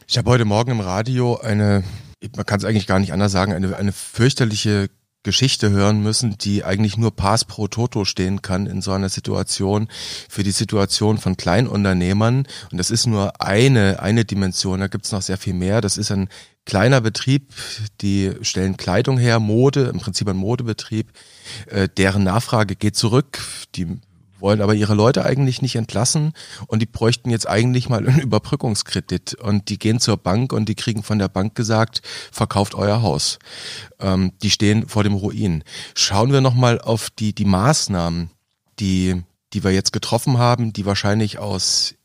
Ich 0.07 0.17
habe 0.17 0.29
heute 0.31 0.45
Morgen 0.45 0.71
im 0.71 0.79
Radio 0.79 1.37
eine, 1.41 1.83
man 2.35 2.45
kann 2.45 2.57
es 2.57 2.65
eigentlich 2.65 2.87
gar 2.87 2.99
nicht 2.99 3.13
anders 3.13 3.31
sagen, 3.31 3.53
eine, 3.53 3.75
eine 3.77 3.91
fürchterliche 3.91 4.89
Geschichte 5.23 5.69
hören 5.69 6.01
müssen, 6.01 6.37
die 6.37 6.63
eigentlich 6.63 6.97
nur 6.97 7.15
Pass 7.15 7.45
pro 7.45 7.67
Toto 7.67 8.05
stehen 8.05 8.41
kann 8.41 8.65
in 8.65 8.81
so 8.81 8.91
einer 8.91 9.09
Situation 9.09 9.87
für 10.29 10.43
die 10.43 10.51
Situation 10.51 11.17
von 11.17 11.37
Kleinunternehmern. 11.37 12.47
Und 12.71 12.77
das 12.77 12.89
ist 12.89 13.05
nur 13.05 13.39
eine, 13.39 14.01
eine 14.01 14.25
Dimension, 14.25 14.79
da 14.79 14.87
gibt's 14.87 15.11
noch 15.11 15.21
sehr 15.21 15.37
viel 15.37 15.53
mehr. 15.53 15.81
Das 15.81 15.97
ist 15.97 16.11
ein 16.11 16.29
kleiner 16.65 17.01
Betrieb, 17.01 17.53
die 18.01 18.31
stellen 18.41 18.77
Kleidung 18.77 19.17
her, 19.17 19.39
Mode, 19.39 19.91
im 19.93 19.99
Prinzip 19.99 20.27
ein 20.27 20.37
Modebetrieb, 20.37 21.11
äh, 21.67 21.87
deren 21.87 22.23
Nachfrage 22.23 22.75
geht 22.75 22.95
zurück. 22.95 23.39
Die 23.75 23.99
wollen 24.41 24.61
aber 24.61 24.73
ihre 24.73 24.93
Leute 24.93 25.25
eigentlich 25.25 25.61
nicht 25.61 25.75
entlassen 25.75 26.33
und 26.67 26.81
die 26.81 26.85
bräuchten 26.85 27.29
jetzt 27.29 27.47
eigentlich 27.47 27.89
mal 27.89 28.07
einen 28.07 28.19
Überbrückungskredit 28.21 29.35
und 29.35 29.69
die 29.69 29.79
gehen 29.79 29.99
zur 29.99 30.17
Bank 30.17 30.53
und 30.53 30.67
die 30.67 30.75
kriegen 30.75 31.03
von 31.03 31.19
der 31.19 31.29
Bank 31.29 31.55
gesagt, 31.55 32.01
verkauft 32.31 32.75
euer 32.75 33.01
Haus. 33.01 33.39
Ähm, 33.99 34.33
die 34.41 34.49
stehen 34.49 34.87
vor 34.87 35.03
dem 35.03 35.13
Ruin. 35.13 35.63
Schauen 35.95 36.31
wir 36.31 36.41
nochmal 36.41 36.79
auf 36.79 37.09
die, 37.09 37.33
die 37.33 37.45
Maßnahmen, 37.45 38.29
die, 38.79 39.23
die 39.53 39.63
wir 39.63 39.71
jetzt 39.71 39.93
getroffen 39.93 40.37
haben, 40.37 40.73
die 40.73 40.85
wahrscheinlich 40.85 41.39
aus 41.39 41.95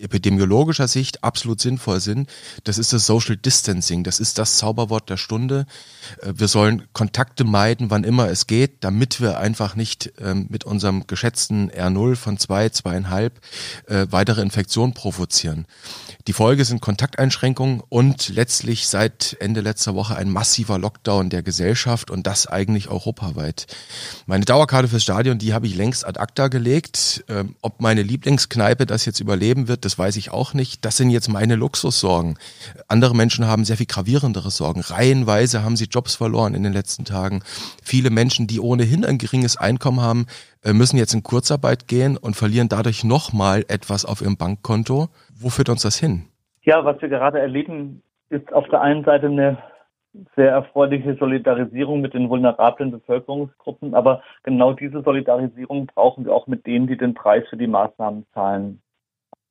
epidemiologischer 0.00 0.88
Sicht 0.88 1.22
absolut 1.24 1.60
sinnvoll 1.60 2.00
sind. 2.00 2.28
Das 2.64 2.78
ist 2.78 2.92
das 2.92 3.06
Social 3.06 3.36
Distancing. 3.36 4.04
Das 4.04 4.20
ist 4.20 4.38
das 4.38 4.56
Zauberwort 4.56 5.10
der 5.10 5.16
Stunde. 5.16 5.66
Äh, 6.22 6.34
wir 6.36 6.48
sollen 6.48 6.86
Kontakte 6.92 7.44
meiden, 7.44 7.90
wann 7.90 8.04
immer 8.04 8.28
es 8.28 8.46
geht, 8.46 8.84
damit 8.84 9.20
wir 9.20 9.38
einfach 9.38 9.76
nicht 9.76 10.12
ähm, 10.20 10.46
mit 10.48 10.64
unserem 10.64 11.06
geschätzten 11.06 11.70
R0 11.70 12.16
von 12.16 12.38
zwei, 12.38 12.68
zweieinhalb 12.68 13.40
äh, 13.86 14.06
weitere 14.10 14.42
Infektionen 14.42 14.94
provozieren. 14.94 15.66
Die 16.26 16.32
Folge 16.32 16.64
sind 16.64 16.80
Kontakteinschränkungen 16.80 17.82
und 17.88 18.28
letztlich 18.28 18.88
seit 18.88 19.36
Ende 19.40 19.60
letzter 19.60 19.94
Woche 19.94 20.16
ein 20.16 20.30
massiver 20.30 20.78
Lockdown 20.78 21.30
der 21.30 21.42
Gesellschaft 21.42 22.10
und 22.10 22.26
das 22.26 22.46
eigentlich 22.46 22.88
europaweit. 22.88 23.66
Meine 24.26 24.44
Dauerkarte 24.44 24.88
fürs 24.88 25.02
Stadion, 25.02 25.38
die 25.38 25.54
habe 25.54 25.66
ich 25.66 25.74
längst 25.74 26.06
ad 26.06 26.20
acta 26.20 26.48
gelegt. 26.48 27.24
Ähm, 27.28 27.56
ob 27.62 27.80
meine 27.80 28.02
Lieblingskneipe 28.02 28.86
das 28.86 29.04
jetzt 29.04 29.20
überleben 29.20 29.68
wird, 29.68 29.84
das 29.90 29.98
weiß 29.98 30.16
ich 30.18 30.30
auch 30.32 30.54
nicht. 30.54 30.84
Das 30.84 30.96
sind 30.96 31.10
jetzt 31.10 31.28
meine 31.28 31.56
Luxussorgen. 31.56 32.38
Andere 32.86 33.16
Menschen 33.16 33.48
haben 33.48 33.64
sehr 33.64 33.76
viel 33.76 33.86
gravierendere 33.86 34.50
Sorgen. 34.50 34.82
Reihenweise 34.82 35.64
haben 35.64 35.74
sie 35.74 35.86
Jobs 35.86 36.14
verloren 36.14 36.54
in 36.54 36.62
den 36.62 36.72
letzten 36.72 37.04
Tagen. 37.04 37.42
Viele 37.82 38.10
Menschen, 38.10 38.46
die 38.46 38.60
ohnehin 38.60 39.04
ein 39.04 39.18
geringes 39.18 39.56
Einkommen 39.56 40.00
haben, 40.00 40.26
äh, 40.64 40.72
müssen 40.72 40.96
jetzt 40.96 41.12
in 41.12 41.24
Kurzarbeit 41.24 41.88
gehen 41.88 42.16
und 42.16 42.36
verlieren 42.36 42.68
dadurch 42.68 43.02
nochmal 43.02 43.64
etwas 43.66 44.04
auf 44.04 44.22
ihrem 44.22 44.36
Bankkonto. 44.36 45.08
Wo 45.34 45.48
führt 45.48 45.68
uns 45.68 45.82
das 45.82 45.98
hin? 45.98 46.22
Ja, 46.62 46.84
was 46.84 47.02
wir 47.02 47.08
gerade 47.08 47.40
erleben, 47.40 48.00
ist 48.28 48.52
auf 48.52 48.68
der 48.68 48.82
einen 48.82 49.02
Seite 49.02 49.26
eine 49.26 49.58
sehr 50.36 50.52
erfreuliche 50.52 51.16
Solidarisierung 51.16 52.00
mit 52.00 52.14
den 52.14 52.28
vulnerablen 52.28 52.92
Bevölkerungsgruppen, 52.92 53.96
aber 53.96 54.22
genau 54.44 54.72
diese 54.72 55.02
Solidarisierung 55.02 55.86
brauchen 55.86 56.26
wir 56.26 56.32
auch 56.32 56.46
mit 56.46 56.64
denen, 56.64 56.86
die 56.86 56.96
den 56.96 57.14
Preis 57.14 57.42
für 57.50 57.56
die 57.56 57.66
Maßnahmen 57.66 58.24
zahlen. 58.32 58.80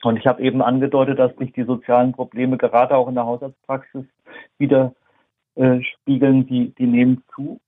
Und 0.04 0.18
ich 0.18 0.28
habe 0.28 0.42
eben 0.42 0.62
angedeutet, 0.62 1.20
dass 1.20 1.36
sich 1.36 1.52
die 1.54 1.64
sozialen 1.64 2.14
Probleme 2.14 2.58
gerade 2.58 2.96
auch 2.96 3.08
in 3.08 3.16
der 3.16 3.26
Haushaltspraxis 3.26 4.06
wieder 4.58 4.94
äh, 5.56 5.82
spiegeln, 5.82 6.48
die, 6.48 6.74
die 6.76 6.88
nehmen 6.88 7.24
zu. 7.36 7.60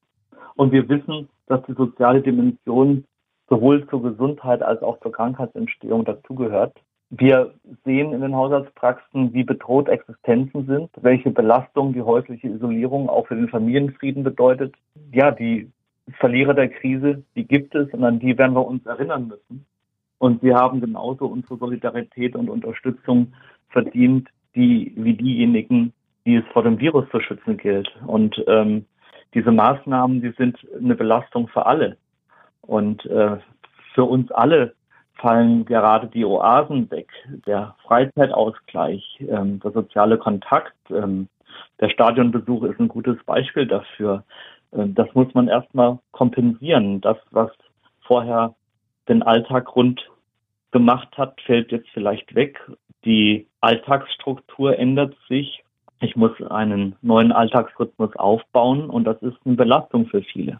Und 0.55 0.71
wir 0.71 0.87
wissen, 0.87 1.29
dass 1.47 1.61
die 1.65 1.73
soziale 1.73 2.21
Dimension 2.21 3.05
sowohl 3.49 3.85
zur 3.89 4.01
Gesundheit 4.01 4.61
als 4.61 4.81
auch 4.81 4.99
zur 5.01 5.11
Krankheitsentstehung 5.11 6.05
dazugehört. 6.05 6.73
Wir 7.09 7.53
sehen 7.83 8.13
in 8.13 8.21
den 8.21 8.33
Haushaltspraxen, 8.33 9.33
wie 9.33 9.43
bedroht 9.43 9.89
Existenzen 9.89 10.65
sind, 10.65 10.89
welche 11.01 11.31
Belastung 11.31 11.91
die 11.91 12.01
häusliche 12.01 12.47
Isolierung 12.47 13.09
auch 13.09 13.27
für 13.27 13.35
den 13.35 13.49
Familienfrieden 13.49 14.23
bedeutet. 14.23 14.73
Ja, 15.11 15.31
die 15.31 15.69
Verlierer 16.19 16.53
der 16.53 16.69
Krise, 16.69 17.23
die 17.35 17.45
gibt 17.45 17.75
es 17.75 17.93
und 17.93 18.05
an 18.05 18.19
die 18.19 18.37
werden 18.37 18.55
wir 18.55 18.65
uns 18.65 18.85
erinnern 18.85 19.27
müssen. 19.27 19.65
Und 20.21 20.41
sie 20.41 20.53
haben 20.53 20.81
genauso 20.81 21.25
unsere 21.25 21.57
Solidarität 21.57 22.35
und 22.35 22.47
Unterstützung 22.47 23.33
verdient, 23.69 24.29
die, 24.53 24.93
wie 24.95 25.15
diejenigen, 25.15 25.93
die 26.27 26.35
es 26.35 26.45
vor 26.53 26.61
dem 26.61 26.79
Virus 26.79 27.09
zu 27.09 27.19
schützen 27.21 27.57
gilt. 27.57 27.91
Und 28.05 28.35
ähm, 28.45 28.85
diese 29.33 29.51
Maßnahmen, 29.51 30.21
die 30.21 30.31
sind 30.37 30.59
eine 30.77 30.93
Belastung 30.93 31.47
für 31.47 31.65
alle. 31.65 31.97
Und 32.61 33.03
äh, 33.07 33.37
für 33.95 34.03
uns 34.03 34.31
alle 34.31 34.75
fallen 35.15 35.65
gerade 35.65 36.05
die 36.05 36.23
Oasen 36.23 36.91
weg, 36.91 37.09
der 37.47 37.75
Freizeitausgleich, 37.87 39.25
ähm, 39.27 39.59
der 39.61 39.71
soziale 39.71 40.19
Kontakt. 40.19 40.77
Ähm, 40.91 41.29
der 41.79 41.89
Stadionbesuch 41.89 42.61
ist 42.65 42.79
ein 42.79 42.89
gutes 42.89 43.17
Beispiel 43.23 43.65
dafür. 43.65 44.23
Ähm, 44.71 44.93
das 44.93 45.07
muss 45.15 45.33
man 45.33 45.47
erstmal 45.47 45.97
kompensieren. 46.11 47.01
Das, 47.01 47.17
was 47.31 47.49
vorher 48.01 48.53
den 49.09 49.23
Alltag 49.23 49.75
rund 49.75 50.10
gemacht 50.71 51.17
hat, 51.17 51.39
fällt 51.41 51.71
jetzt 51.71 51.89
vielleicht 51.93 52.33
weg. 52.35 52.59
Die 53.05 53.47
Alltagsstruktur 53.61 54.77
ändert 54.77 55.15
sich. 55.27 55.63
Ich 55.99 56.15
muss 56.15 56.31
einen 56.49 56.95
neuen 57.01 57.31
Alltagsrhythmus 57.31 58.15
aufbauen 58.15 58.89
und 58.89 59.03
das 59.03 59.21
ist 59.21 59.37
eine 59.45 59.55
Belastung 59.55 60.07
für 60.07 60.23
viele. 60.23 60.59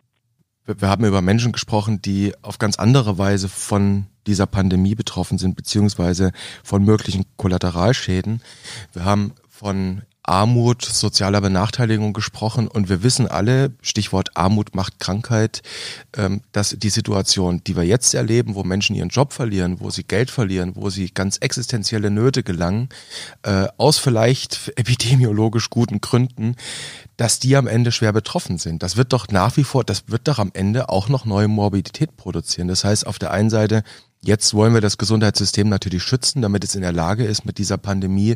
Wir 0.66 0.90
haben 0.90 1.06
über 1.06 1.22
Menschen 1.22 1.52
gesprochen, 1.52 2.02
die 2.02 2.34
auf 2.44 2.60
ganz 2.60 2.78
andere 2.78 3.18
Weise 3.18 3.50
von 3.50 4.06
dieser 4.28 4.46
Pandemie 4.46 4.94
betroffen 4.94 5.40
sind, 5.40 5.56
beziehungsweise 5.56 6.32
von 6.64 6.86
möglichen 6.86 7.26
Kollateralschäden. 7.38 8.42
Wir 8.94 9.04
haben 9.04 9.34
von 9.50 10.04
Armut, 10.24 10.84
sozialer 10.84 11.42
Benachteiligung 11.42 12.14
gesprochen 12.14 12.68
und 12.68 12.90
wir 12.90 13.02
wissen 13.04 13.28
alle, 13.28 13.72
Stichwort 13.82 14.38
Armut 14.38 14.76
macht 14.76 15.00
Krankheit, 15.00 15.62
ähm, 16.16 16.42
dass 16.52 16.76
die 16.78 16.90
Situation, 16.90 17.64
die 17.66 17.76
wir 17.76 17.84
jetzt 17.84 18.14
erleben, 18.14 18.56
wo 18.56 18.64
Menschen 18.64 18.96
ihren 18.96 19.10
Job 19.10 19.34
verlieren, 19.34 19.80
wo 19.80 19.90
sie 19.90 20.04
Geld 20.04 20.30
verlieren, 20.30 20.74
wo 20.76 20.90
sie 20.90 21.10
ganz 21.10 21.38
existenzielle 21.38 22.12
Nöte 22.12 22.44
gelangen, 22.44 22.90
äh, 23.44 23.68
aus 23.78 23.98
vielleicht 23.98 24.72
epidemiologisch 24.76 25.70
guten 25.70 26.02
Gründen, 26.02 26.56
dass 27.18 27.40
die 27.40 27.56
am 27.56 27.68
Ende 27.68 27.92
schwer 27.92 28.14
betroffen 28.14 28.58
sind. 28.58 28.84
Das 28.84 28.98
wird 28.98 29.14
doch 29.14 29.28
nach 29.30 29.58
wie 29.58 29.64
vor, 29.64 29.84
das 29.84 30.04
wird 30.08 30.28
doch 30.28 30.40
am 30.40 30.52
Ende 30.54 30.90
auch 30.90 31.10
noch 31.10 31.26
neue 31.26 31.48
Morbidität 31.48 32.16
produzieren. 32.16 32.68
Das 32.68 32.84
heißt, 32.84 33.08
auf 33.08 33.18
der 33.18 33.32
einen 33.32 33.50
Seite 33.50 33.84
Jetzt 34.24 34.54
wollen 34.54 34.76
wir 34.76 34.82
das 34.82 35.00
Gesundheitssystem 35.00 35.68
natürlich 35.68 36.04
schützen, 36.04 36.44
damit 36.44 36.64
es 36.64 36.76
in 36.76 36.82
der 36.82 36.92
Lage 36.92 37.24
ist, 37.24 37.44
mit 37.44 37.58
dieser 37.58 37.80
Pandemie 37.80 38.36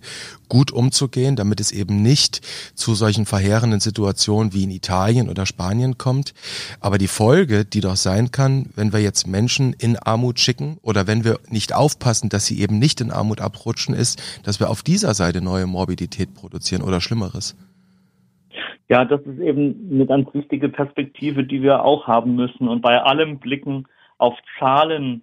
gut 0.50 0.72
umzugehen, 0.72 1.36
damit 1.36 1.60
es 1.60 1.72
eben 1.72 2.02
nicht 2.02 2.42
zu 2.74 2.96
solchen 2.96 3.28
verheerenden 3.28 3.80
Situationen 3.80 4.52
wie 4.52 4.64
in 4.64 4.72
Italien 4.72 5.30
oder 5.30 5.46
Spanien 5.46 6.00
kommt. 6.00 6.34
Aber 6.80 6.98
die 6.98 7.08
Folge, 7.08 7.66
die 7.66 7.82
doch 7.82 7.98
sein 7.98 8.32
kann, 8.32 8.72
wenn 8.76 8.94
wir 8.94 9.00
jetzt 9.00 9.28
Menschen 9.28 9.74
in 9.74 9.96
Armut 9.96 10.40
schicken 10.40 10.80
oder 10.82 11.06
wenn 11.06 11.24
wir 11.24 11.38
nicht 11.52 11.76
aufpassen, 11.76 12.30
dass 12.30 12.48
sie 12.48 12.60
eben 12.60 12.80
nicht 12.80 13.00
in 13.00 13.12
Armut 13.12 13.40
abrutschen, 13.40 13.94
ist, 13.94 14.42
dass 14.44 14.60
wir 14.60 14.72
auf 14.72 14.82
dieser 14.82 15.14
Seite 15.14 15.40
neue 15.40 15.68
Morbidität 15.68 16.34
produzieren 16.34 16.82
oder 16.82 17.00
Schlimmeres. 17.00 17.56
Ja, 18.90 19.06
das 19.06 19.22
ist 19.22 19.38
eben 19.40 19.88
eine 19.92 20.08
ganz 20.08 20.34
wichtige 20.34 20.70
Perspektive, 20.70 21.44
die 21.44 21.62
wir 21.62 21.84
auch 21.84 22.08
haben 22.08 22.34
müssen. 22.34 22.68
Und 22.68 22.82
bei 22.82 23.00
allem 23.00 23.38
Blicken 23.38 23.86
auf 24.18 24.34
Zahlen, 24.58 25.22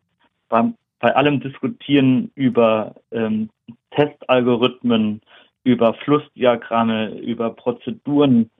beim, 0.52 0.75
bei 1.00 1.16
allem 1.16 1.40
Diskutieren 1.40 2.30
über 2.35 2.94
ähm, 3.11 3.49
Testalgorithmen, 3.90 5.23
über 5.64 5.94
Flussdiagramme, 5.94 7.18
über 7.21 7.50
Prozeduren, 7.50 8.50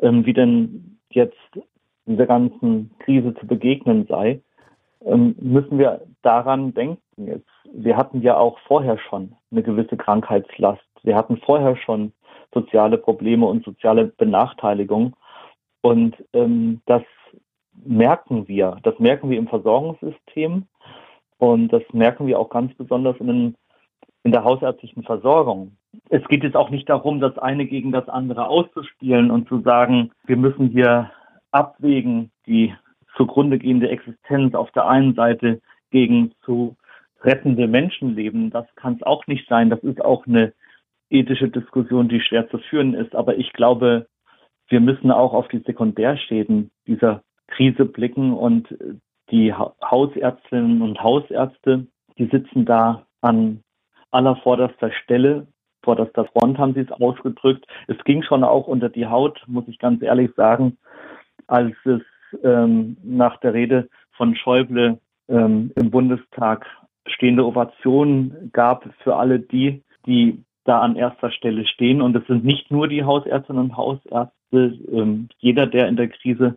ähm, 0.00 0.24
wie 0.24 0.32
denn 0.32 0.98
jetzt 1.10 1.36
dieser 2.06 2.26
ganzen 2.26 2.90
Krise 2.98 3.34
zu 3.34 3.46
begegnen 3.46 4.06
sei, 4.08 4.40
ähm, 5.04 5.36
müssen 5.38 5.78
wir 5.78 6.00
daran 6.22 6.72
denken. 6.72 7.02
Jetzt, 7.16 7.50
wir 7.72 7.96
hatten 7.96 8.22
ja 8.22 8.38
auch 8.38 8.58
vorher 8.60 8.98
schon 8.98 9.34
eine 9.50 9.62
gewisse 9.62 9.98
Krankheitslast. 9.98 10.82
Wir 11.02 11.14
hatten 11.14 11.36
vorher 11.36 11.76
schon 11.76 12.12
soziale 12.54 12.96
Probleme 12.96 13.44
und 13.44 13.64
soziale 13.64 14.06
Benachteiligung. 14.06 15.14
Und 15.82 16.16
ähm, 16.32 16.80
das 16.86 17.02
merken 17.84 18.48
wir. 18.48 18.78
Das 18.82 18.98
merken 18.98 19.28
wir 19.28 19.36
im 19.36 19.48
Versorgungssystem. 19.48 20.66
Und 21.44 21.74
das 21.74 21.82
merken 21.92 22.26
wir 22.26 22.38
auch 22.38 22.48
ganz 22.48 22.72
besonders 22.74 23.16
in, 23.18 23.54
in 24.22 24.32
der 24.32 24.44
hausärztlichen 24.44 25.02
Versorgung. 25.02 25.76
Es 26.08 26.26
geht 26.28 26.42
jetzt 26.42 26.56
auch 26.56 26.70
nicht 26.70 26.88
darum, 26.88 27.20
das 27.20 27.36
eine 27.36 27.66
gegen 27.66 27.92
das 27.92 28.08
andere 28.08 28.48
auszuspielen 28.48 29.30
und 29.30 29.46
zu 29.46 29.60
sagen, 29.60 30.10
wir 30.24 30.38
müssen 30.38 30.68
hier 30.68 31.10
abwägen, 31.50 32.30
die 32.46 32.74
zugrunde 33.16 33.58
gehende 33.58 33.90
Existenz 33.90 34.54
auf 34.54 34.70
der 34.70 34.88
einen 34.88 35.14
Seite 35.14 35.60
gegen 35.90 36.32
zu 36.46 36.76
rettende 37.20 37.68
Menschenleben. 37.68 38.48
Das 38.50 38.66
kann 38.74 38.94
es 38.94 39.02
auch 39.02 39.26
nicht 39.26 39.46
sein. 39.46 39.68
Das 39.68 39.80
ist 39.80 40.02
auch 40.02 40.26
eine 40.26 40.54
ethische 41.10 41.50
Diskussion, 41.50 42.08
die 42.08 42.22
schwer 42.22 42.48
zu 42.48 42.56
führen 42.56 42.94
ist. 42.94 43.14
Aber 43.14 43.36
ich 43.36 43.52
glaube, 43.52 44.06
wir 44.68 44.80
müssen 44.80 45.10
auch 45.10 45.34
auf 45.34 45.48
die 45.48 45.60
Sekundärschäden 45.60 46.70
dieser 46.86 47.22
Krise 47.48 47.84
blicken 47.84 48.32
und 48.32 48.74
die 49.34 49.52
Hausärztinnen 49.52 50.80
und 50.80 51.02
Hausärzte, 51.02 51.88
die 52.18 52.26
sitzen 52.26 52.64
da 52.64 53.04
an 53.20 53.64
allervorderster 54.12 54.92
Stelle, 54.92 55.48
vorderster 55.82 56.26
Front 56.26 56.56
haben 56.56 56.74
sie 56.74 56.82
es 56.82 56.92
ausgedrückt. 56.92 57.66
Es 57.88 57.98
ging 58.04 58.22
schon 58.22 58.44
auch 58.44 58.68
unter 58.68 58.88
die 58.88 59.08
Haut, 59.08 59.42
muss 59.48 59.66
ich 59.66 59.80
ganz 59.80 60.00
ehrlich 60.02 60.30
sagen, 60.36 60.78
als 61.48 61.74
es 61.84 62.00
ähm, 62.44 62.96
nach 63.02 63.40
der 63.40 63.54
Rede 63.54 63.88
von 64.12 64.36
Schäuble 64.36 65.00
ähm, 65.28 65.72
im 65.74 65.90
Bundestag 65.90 66.64
stehende 67.06 67.44
Ovationen 67.44 68.50
gab 68.52 68.88
für 69.02 69.16
alle 69.16 69.40
die, 69.40 69.82
die 70.06 70.44
da 70.62 70.78
an 70.80 70.94
erster 70.94 71.32
Stelle 71.32 71.66
stehen. 71.66 72.00
Und 72.00 72.14
es 72.14 72.24
sind 72.28 72.44
nicht 72.44 72.70
nur 72.70 72.86
die 72.86 73.02
Hausärztinnen 73.02 73.64
und 73.64 73.76
Hausärzte, 73.76 74.78
ähm, 74.92 75.28
jeder, 75.38 75.66
der 75.66 75.88
in 75.88 75.96
der 75.96 76.08
Krise 76.08 76.56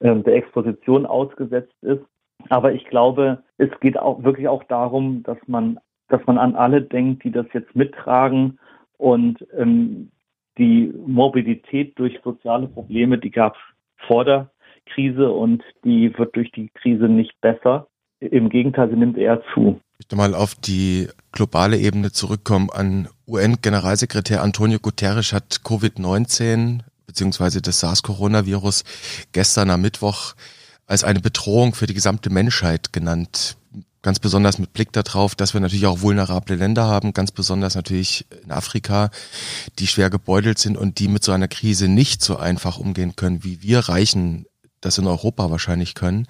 der 0.00 0.34
Exposition 0.34 1.06
ausgesetzt 1.06 1.74
ist. 1.82 2.02
Aber 2.48 2.72
ich 2.72 2.84
glaube, 2.86 3.42
es 3.58 3.68
geht 3.80 3.98
auch 3.98 4.22
wirklich 4.24 4.48
auch 4.48 4.64
darum, 4.64 5.22
dass 5.22 5.38
man, 5.46 5.78
dass 6.08 6.24
man 6.26 6.38
an 6.38 6.56
alle 6.56 6.82
denkt, 6.82 7.24
die 7.24 7.30
das 7.30 7.46
jetzt 7.52 7.76
mittragen 7.76 8.58
und 8.96 9.46
ähm, 9.56 10.10
die 10.58 10.92
Morbidität 11.06 11.98
durch 11.98 12.18
soziale 12.24 12.68
Probleme, 12.68 13.18
die 13.18 13.30
gab 13.30 13.54
es 13.54 14.06
vor 14.06 14.24
der 14.24 14.50
Krise 14.86 15.30
und 15.30 15.62
die 15.84 16.16
wird 16.18 16.34
durch 16.34 16.50
die 16.52 16.70
Krise 16.74 17.04
nicht 17.04 17.40
besser. 17.40 17.86
Im 18.20 18.48
Gegenteil, 18.50 18.90
sie 18.90 18.96
nimmt 18.96 19.16
eher 19.16 19.42
zu. 19.54 19.80
Ich 19.98 20.06
möchte 20.10 20.16
mal 20.16 20.34
auf 20.34 20.54
die 20.54 21.08
globale 21.32 21.78
Ebene 21.78 22.10
zurückkommen. 22.10 22.68
An 22.70 23.08
UN-Generalsekretär 23.26 24.42
Antonio 24.42 24.78
Guterres 24.78 25.32
hat 25.32 25.60
Covid-19 25.64 26.80
beziehungsweise 27.10 27.60
das 27.60 27.80
SARS-Coronavirus 27.80 28.84
gestern 29.32 29.70
am 29.70 29.80
Mittwoch 29.80 30.34
als 30.86 31.02
eine 31.02 31.18
Bedrohung 31.18 31.74
für 31.74 31.88
die 31.88 31.94
gesamte 31.94 32.30
Menschheit 32.30 32.92
genannt. 32.92 33.56
Ganz 34.02 34.20
besonders 34.20 34.58
mit 34.58 34.72
Blick 34.72 34.92
darauf, 34.92 35.34
dass 35.34 35.52
wir 35.52 35.60
natürlich 35.60 35.86
auch 35.86 36.02
vulnerable 36.02 36.54
Länder 36.54 36.86
haben, 36.86 37.12
ganz 37.12 37.32
besonders 37.32 37.74
natürlich 37.74 38.26
in 38.44 38.52
Afrika, 38.52 39.10
die 39.80 39.88
schwer 39.88 40.08
gebeutelt 40.08 40.60
sind 40.60 40.76
und 40.76 41.00
die 41.00 41.08
mit 41.08 41.24
so 41.24 41.32
einer 41.32 41.48
Krise 41.48 41.88
nicht 41.88 42.22
so 42.22 42.36
einfach 42.36 42.78
umgehen 42.78 43.16
können, 43.16 43.42
wie 43.42 43.60
wir 43.60 43.80
reichen 43.80 44.46
das 44.80 44.98
in 44.98 45.06
Europa 45.06 45.50
wahrscheinlich 45.50 45.94
können. 45.94 46.26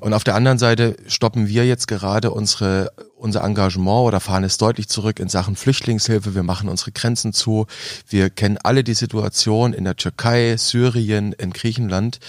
Und 0.00 0.12
auf 0.12 0.24
der 0.24 0.34
anderen 0.34 0.58
Seite 0.58 0.96
stoppen 1.06 1.48
wir 1.48 1.66
jetzt 1.66 1.86
gerade 1.88 2.30
unsere, 2.30 2.90
unser 3.16 3.42
Engagement 3.42 4.06
oder 4.06 4.20
fahren 4.20 4.44
es 4.44 4.58
deutlich 4.58 4.88
zurück 4.88 5.18
in 5.20 5.28
Sachen 5.28 5.56
Flüchtlingshilfe. 5.56 6.34
Wir 6.34 6.42
machen 6.42 6.68
unsere 6.68 6.92
Grenzen 6.92 7.32
zu. 7.32 7.66
Wir 8.06 8.30
kennen 8.30 8.58
alle 8.62 8.84
die 8.84 8.94
Situation 8.94 9.72
in 9.72 9.84
der 9.84 9.96
Türkei, 9.96 10.56
Syrien, 10.56 11.32
in 11.32 11.50
Griechenland. 11.52 12.20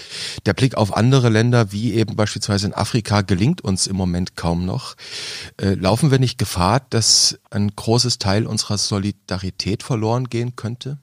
Der 0.46 0.54
Blick 0.54 0.76
auf 0.76 0.96
andere 0.96 1.28
Länder, 1.28 1.72
wie 1.72 1.94
eben 1.94 2.16
beispielsweise 2.16 2.66
in 2.66 2.74
Afrika, 2.74 3.20
gelingt 3.20 3.62
uns 3.62 3.86
im 3.86 3.96
Moment 3.96 4.36
kaum 4.36 4.64
noch. 4.64 4.96
Äh, 5.60 5.74
laufen 5.74 6.10
wir 6.10 6.18
nicht 6.18 6.38
Gefahr, 6.38 6.80
dass 6.90 7.40
ein 7.50 7.72
großes 7.76 8.18
Teil 8.18 8.46
unserer 8.46 8.78
Solidarität 8.78 9.82
verloren 9.82 10.28
gehen 10.28 10.56
könnte? 10.56 10.98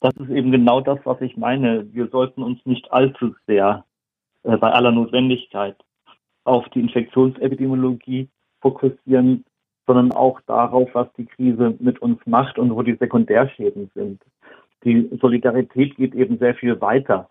Das 0.00 0.14
ist 0.16 0.30
eben 0.30 0.50
genau 0.50 0.80
das, 0.80 0.98
was 1.04 1.20
ich 1.20 1.36
meine. 1.36 1.86
Wir 1.92 2.08
sollten 2.08 2.42
uns 2.42 2.58
nicht 2.64 2.90
allzu 2.90 3.36
sehr 3.46 3.84
äh, 4.44 4.56
bei 4.56 4.70
aller 4.70 4.92
Notwendigkeit 4.92 5.76
auf 6.44 6.68
die 6.70 6.80
Infektionsepidemiologie 6.80 8.28
fokussieren, 8.60 9.44
sondern 9.86 10.12
auch 10.12 10.40
darauf, 10.42 10.88
was 10.94 11.08
die 11.16 11.26
Krise 11.26 11.74
mit 11.78 12.00
uns 12.00 12.20
macht 12.26 12.58
und 12.58 12.74
wo 12.74 12.82
die 12.82 12.96
Sekundärschäden 12.96 13.90
sind. 13.94 14.22
Die 14.84 15.08
Solidarität 15.20 15.96
geht 15.96 16.14
eben 16.14 16.38
sehr 16.38 16.54
viel 16.54 16.80
weiter 16.80 17.28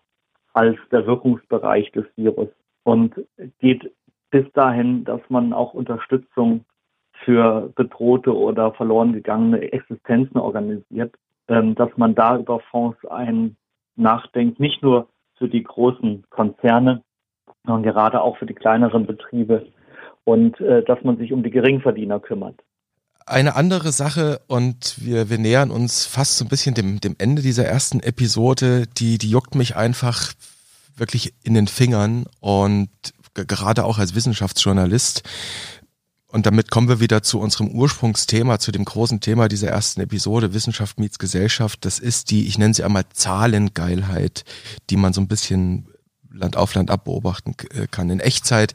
als 0.54 0.76
der 0.90 1.06
Wirkungsbereich 1.06 1.90
des 1.92 2.04
Virus 2.16 2.48
und 2.84 3.14
geht 3.58 3.90
bis 4.30 4.50
dahin, 4.52 5.04
dass 5.04 5.20
man 5.28 5.52
auch 5.52 5.74
Unterstützung 5.74 6.64
für 7.24 7.72
bedrohte 7.74 8.36
oder 8.36 8.72
verloren 8.72 9.12
gegangene 9.12 9.72
Existenzen 9.72 10.38
organisiert, 10.38 11.14
ähm, 11.48 11.74
dass 11.74 11.90
man 11.96 12.14
da 12.14 12.38
über 12.38 12.60
Fonds 12.70 12.98
ein 13.06 13.56
nachdenkt, 13.94 14.58
nicht 14.58 14.82
nur 14.82 15.08
für 15.38 15.48
die 15.48 15.62
großen 15.62 16.24
Konzerne, 16.30 17.02
sondern 17.64 17.82
gerade 17.82 18.20
auch 18.20 18.36
für 18.38 18.46
die 18.46 18.54
kleineren 18.54 19.06
Betriebe 19.06 19.66
und 20.24 20.60
äh, 20.60 20.82
dass 20.84 21.02
man 21.02 21.16
sich 21.18 21.32
um 21.32 21.42
die 21.42 21.50
Geringverdiener 21.50 22.20
kümmert. 22.20 22.60
Eine 23.26 23.54
andere 23.54 23.92
Sache, 23.92 24.40
und 24.48 24.96
wir, 25.00 25.30
wir 25.30 25.38
nähern 25.38 25.70
uns 25.70 26.06
fast 26.06 26.38
so 26.38 26.44
ein 26.44 26.48
bisschen 26.48 26.74
dem, 26.74 27.00
dem 27.00 27.14
Ende 27.18 27.40
dieser 27.40 27.64
ersten 27.64 28.00
Episode, 28.00 28.86
die, 28.98 29.18
die 29.18 29.30
juckt 29.30 29.54
mich 29.54 29.76
einfach 29.76 30.32
wirklich 30.96 31.32
in 31.44 31.54
den 31.54 31.68
Fingern 31.68 32.26
und 32.40 32.90
gerade 33.34 33.84
auch 33.84 33.98
als 33.98 34.14
Wissenschaftsjournalist. 34.14 35.22
Und 36.32 36.46
damit 36.46 36.70
kommen 36.70 36.88
wir 36.88 36.98
wieder 36.98 37.22
zu 37.22 37.38
unserem 37.38 37.68
Ursprungsthema, 37.68 38.58
zu 38.58 38.72
dem 38.72 38.86
großen 38.86 39.20
Thema 39.20 39.48
dieser 39.48 39.68
ersten 39.68 40.00
Episode, 40.00 40.54
Wissenschaft 40.54 40.98
meets 40.98 41.18
Gesellschaft. 41.18 41.84
Das 41.84 41.98
ist 41.98 42.30
die, 42.30 42.46
ich 42.46 42.56
nenne 42.56 42.72
sie 42.72 42.84
einmal 42.84 43.04
Zahlengeilheit, 43.12 44.44
die 44.88 44.96
man 44.96 45.12
so 45.12 45.20
ein 45.20 45.28
bisschen 45.28 45.88
Land 46.32 46.56
auf 46.56 46.74
Land 46.74 46.90
ab 46.90 47.04
beobachten 47.04 47.54
äh, 47.74 47.86
kann. 47.86 48.08
In 48.08 48.18
Echtzeit, 48.18 48.74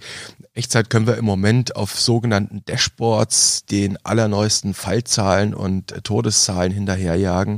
Echtzeit 0.53 0.91
können 0.91 1.07
wir 1.07 1.17
im 1.17 1.25
Moment 1.25 1.75
auf 1.75 1.99
sogenannten 1.99 2.63
Dashboards 2.65 3.65
den 3.65 3.97
allerneuesten 4.05 4.75
Fallzahlen 4.75 5.55
und 5.55 5.93
äh, 5.93 6.01
Todeszahlen 6.01 6.71
hinterherjagen. 6.71 7.57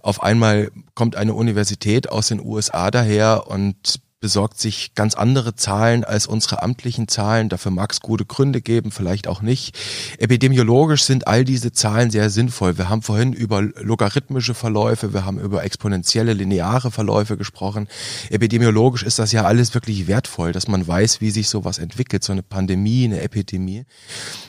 Auf 0.00 0.22
einmal 0.22 0.70
kommt 0.94 1.16
eine 1.16 1.34
Universität 1.34 2.08
aus 2.08 2.28
den 2.28 2.40
USA 2.40 2.90
daher 2.90 3.46
und 3.46 4.00
besorgt 4.20 4.58
sich 4.58 4.94
ganz 4.94 5.14
andere 5.14 5.54
Zahlen 5.54 6.02
als 6.02 6.26
unsere 6.26 6.62
amtlichen 6.62 7.06
Zahlen. 7.06 7.48
Dafür 7.48 7.70
mag 7.70 7.92
es 7.92 8.00
gute 8.00 8.24
Gründe 8.24 8.60
geben, 8.60 8.90
vielleicht 8.90 9.28
auch 9.28 9.42
nicht. 9.42 9.78
Epidemiologisch 10.18 11.04
sind 11.04 11.28
all 11.28 11.44
diese 11.44 11.72
Zahlen 11.72 12.10
sehr 12.10 12.28
sinnvoll. 12.28 12.78
Wir 12.78 12.88
haben 12.88 13.02
vorhin 13.02 13.32
über 13.32 13.62
logarithmische 13.62 14.54
Verläufe, 14.54 15.12
wir 15.12 15.24
haben 15.24 15.38
über 15.38 15.62
exponentielle 15.62 16.32
lineare 16.32 16.90
Verläufe 16.90 17.36
gesprochen. 17.36 17.86
Epidemiologisch 18.30 19.04
ist 19.04 19.20
das 19.20 19.30
ja 19.30 19.44
alles 19.44 19.74
wirklich 19.74 20.08
wertvoll, 20.08 20.52
dass 20.52 20.66
man 20.66 20.86
weiß, 20.86 21.20
wie 21.20 21.30
sich 21.30 21.48
sowas 21.48 21.78
entwickelt, 21.78 22.24
so 22.24 22.32
eine 22.32 22.42
Pandemie, 22.42 23.04
eine 23.04 23.20
Epidemie. 23.20 23.84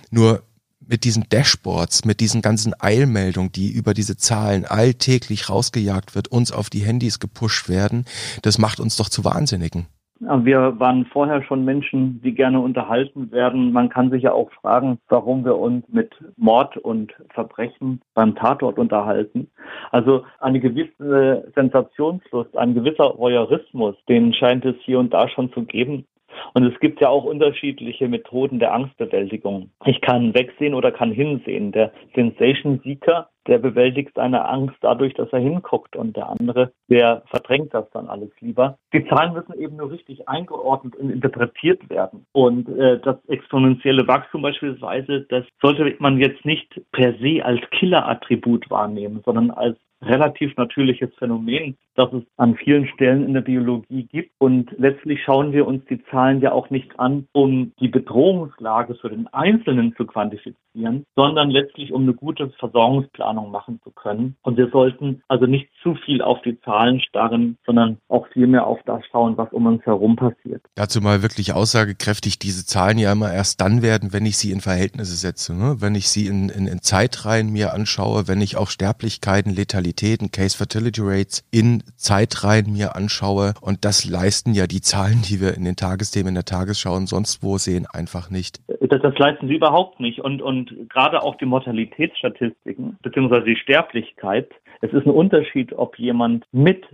Nur 0.09 0.43
mit 0.89 1.03
diesen 1.03 1.25
Dashboards, 1.29 2.03
mit 2.05 2.19
diesen 2.19 2.41
ganzen 2.41 2.73
Eilmeldungen, 2.79 3.51
die 3.51 3.71
über 3.71 3.93
diese 3.93 4.17
Zahlen 4.17 4.65
alltäglich 4.65 5.49
rausgejagt 5.49 6.15
wird, 6.15 6.29
uns 6.29 6.51
auf 6.51 6.69
die 6.69 6.79
Handys 6.79 7.19
gepusht 7.19 7.69
werden, 7.69 8.05
das 8.41 8.57
macht 8.57 8.79
uns 8.79 8.97
doch 8.97 9.09
zu 9.09 9.23
Wahnsinnigen. 9.23 9.87
Wir 10.21 10.77
waren 10.79 11.05
vorher 11.05 11.41
schon 11.43 11.63
Menschen, 11.63 12.21
die 12.21 12.33
gerne 12.33 12.59
unterhalten 12.59 13.31
werden. 13.31 13.71
Man 13.71 13.87
kann 13.87 14.11
sich 14.11 14.23
ja 14.23 14.33
auch 14.33 14.51
fragen, 14.51 14.99
warum 15.07 15.45
wir 15.45 15.57
uns 15.57 15.85
mit 15.87 16.13
Mord 16.35 16.75
und 16.75 17.13
Verbrechen 17.33 18.01
beim 18.15 18.35
Tatort 18.35 18.77
unterhalten. 18.77 19.49
Also 19.91 20.25
eine 20.41 20.59
gewisse 20.59 21.49
Sensationslust, 21.55 22.57
ein 22.57 22.73
gewisser 22.73 23.17
Voyeurismus, 23.17 23.95
den 24.09 24.33
scheint 24.33 24.65
es 24.65 24.75
hier 24.81 24.99
und 24.99 25.13
da 25.13 25.29
schon 25.29 25.53
zu 25.53 25.63
geben. 25.63 26.05
Und 26.53 26.63
es 26.63 26.79
gibt 26.79 27.01
ja 27.01 27.09
auch 27.09 27.23
unterschiedliche 27.23 28.07
Methoden 28.07 28.59
der 28.59 28.73
Angstbewältigung. 28.73 29.71
Ich 29.85 30.01
kann 30.01 30.33
wegsehen 30.33 30.73
oder 30.73 30.91
kann 30.91 31.11
hinsehen. 31.11 31.71
Der 31.71 31.91
Sensation 32.15 32.79
Seeker, 32.83 33.29
der 33.47 33.57
bewältigt 33.57 34.11
seine 34.15 34.47
Angst 34.47 34.75
dadurch, 34.81 35.13
dass 35.15 35.31
er 35.31 35.39
hinguckt 35.39 35.95
und 35.95 36.15
der 36.15 36.29
andere, 36.29 36.71
der 36.89 37.23
verdrängt 37.27 37.73
das 37.73 37.89
dann 37.91 38.07
alles 38.07 38.29
lieber. 38.41 38.77
Die 38.93 39.05
Zahlen 39.07 39.33
müssen 39.33 39.59
eben 39.59 39.77
nur 39.77 39.91
richtig 39.91 40.27
eingeordnet 40.29 40.95
und 40.95 41.09
interpretiert 41.09 41.89
werden. 41.89 42.25
Und 42.31 42.69
äh, 42.69 42.99
das 42.99 43.17
exponentielle 43.27 44.07
Wachstum 44.07 44.41
beispielsweise, 44.41 45.25
das 45.29 45.45
sollte 45.61 45.95
man 45.99 46.19
jetzt 46.19 46.45
nicht 46.45 46.81
per 46.91 47.13
se 47.19 47.43
als 47.43 47.61
Killerattribut 47.71 48.69
wahrnehmen, 48.69 49.21
sondern 49.25 49.51
als 49.51 49.77
relativ 50.01 50.55
natürliches 50.57 51.09
Phänomen, 51.17 51.77
das 51.95 52.11
es 52.13 52.23
an 52.37 52.55
vielen 52.55 52.87
Stellen 52.87 53.25
in 53.25 53.33
der 53.33 53.41
Biologie 53.41 54.03
gibt. 54.03 54.31
Und 54.37 54.71
letztlich 54.77 55.21
schauen 55.23 55.51
wir 55.51 55.67
uns 55.67 55.83
die 55.89 56.01
Zahlen 56.05 56.41
ja 56.41 56.51
auch 56.53 56.69
nicht 56.69 56.97
an, 56.99 57.27
um 57.33 57.73
die 57.79 57.89
Bedrohungslage 57.89 58.95
für 58.95 59.09
den 59.09 59.27
Einzelnen 59.27 59.93
zu 59.97 60.05
quantifizieren, 60.05 61.03
sondern 61.15 61.49
letztlich 61.49 61.91
um 61.91 62.03
eine 62.03 62.13
gute 62.13 62.49
Versorgungsplanung 62.51 63.51
machen 63.51 63.81
zu 63.83 63.91
können. 63.91 64.37
Und 64.43 64.57
wir 64.57 64.69
sollten 64.69 65.21
also 65.27 65.45
nicht 65.45 65.69
zu 65.83 65.95
viel 65.95 66.21
auf 66.21 66.41
die 66.43 66.59
Zahlen 66.61 67.01
starren, 67.01 67.57
sondern 67.65 67.97
auch 68.07 68.27
viel 68.29 68.47
mehr 68.47 68.65
auf 68.65 68.79
das 68.85 69.01
schauen, 69.11 69.37
was 69.37 69.51
um 69.51 69.65
uns 69.65 69.85
herum 69.85 70.15
passiert. 70.15 70.61
Dazu 70.75 71.01
mal 71.01 71.21
wirklich 71.21 71.53
aussagekräftig, 71.53 72.39
diese 72.39 72.65
Zahlen 72.65 72.97
ja 72.97 73.11
immer 73.11 73.31
erst 73.31 73.59
dann 73.59 73.81
werden, 73.81 74.13
wenn 74.13 74.25
ich 74.25 74.37
sie 74.37 74.51
in 74.51 74.61
Verhältnisse 74.61 75.15
setze, 75.15 75.53
ne? 75.53 75.77
wenn 75.79 75.95
ich 75.95 76.07
sie 76.09 76.27
in, 76.27 76.49
in, 76.49 76.67
in 76.67 76.81
Zeitreihen 76.81 77.51
mir 77.51 77.73
anschaue, 77.73 78.27
wenn 78.27 78.39
ich 78.39 78.55
auch 78.55 78.69
Sterblichkeiten, 78.69 79.51
Letalitäten, 79.89 80.31
Case 80.31 80.55
Fertility 80.55 81.01
Rates 81.01 81.43
in 81.51 81.83
Zeitreihen 81.95 82.71
mir 82.71 82.95
anschaue. 82.95 83.53
Und 83.61 83.85
das 83.85 84.05
leisten 84.09 84.53
ja 84.53 84.67
die 84.67 84.81
Zahlen, 84.81 85.21
die 85.23 85.41
wir 85.41 85.55
in 85.55 85.65
den 85.65 85.75
Tagesthemen 85.75 86.29
in 86.29 86.35
der 86.35 86.45
Tagesschau 86.45 86.95
und 86.95 87.07
sonst 87.07 87.43
wo 87.43 87.57
sehen, 87.57 87.87
einfach 87.91 88.29
nicht. 88.29 88.59
Das, 88.67 89.01
das 89.01 89.17
leisten 89.17 89.47
sie 89.47 89.55
überhaupt 89.55 89.99
nicht. 89.99 90.21
Und, 90.21 90.41
und 90.41 90.89
gerade 90.89 91.23
auch 91.23 91.35
die 91.35 91.45
Mortalitätsstatistiken, 91.45 92.97
beziehungsweise 93.01 93.45
die 93.45 93.55
Sterblichkeit, 93.55 94.49
es 94.81 94.93
ist 94.93 95.05
ein 95.05 95.11
Unterschied, 95.11 95.73
ob 95.73 95.97
jemand 95.97 96.45
mit 96.51 96.85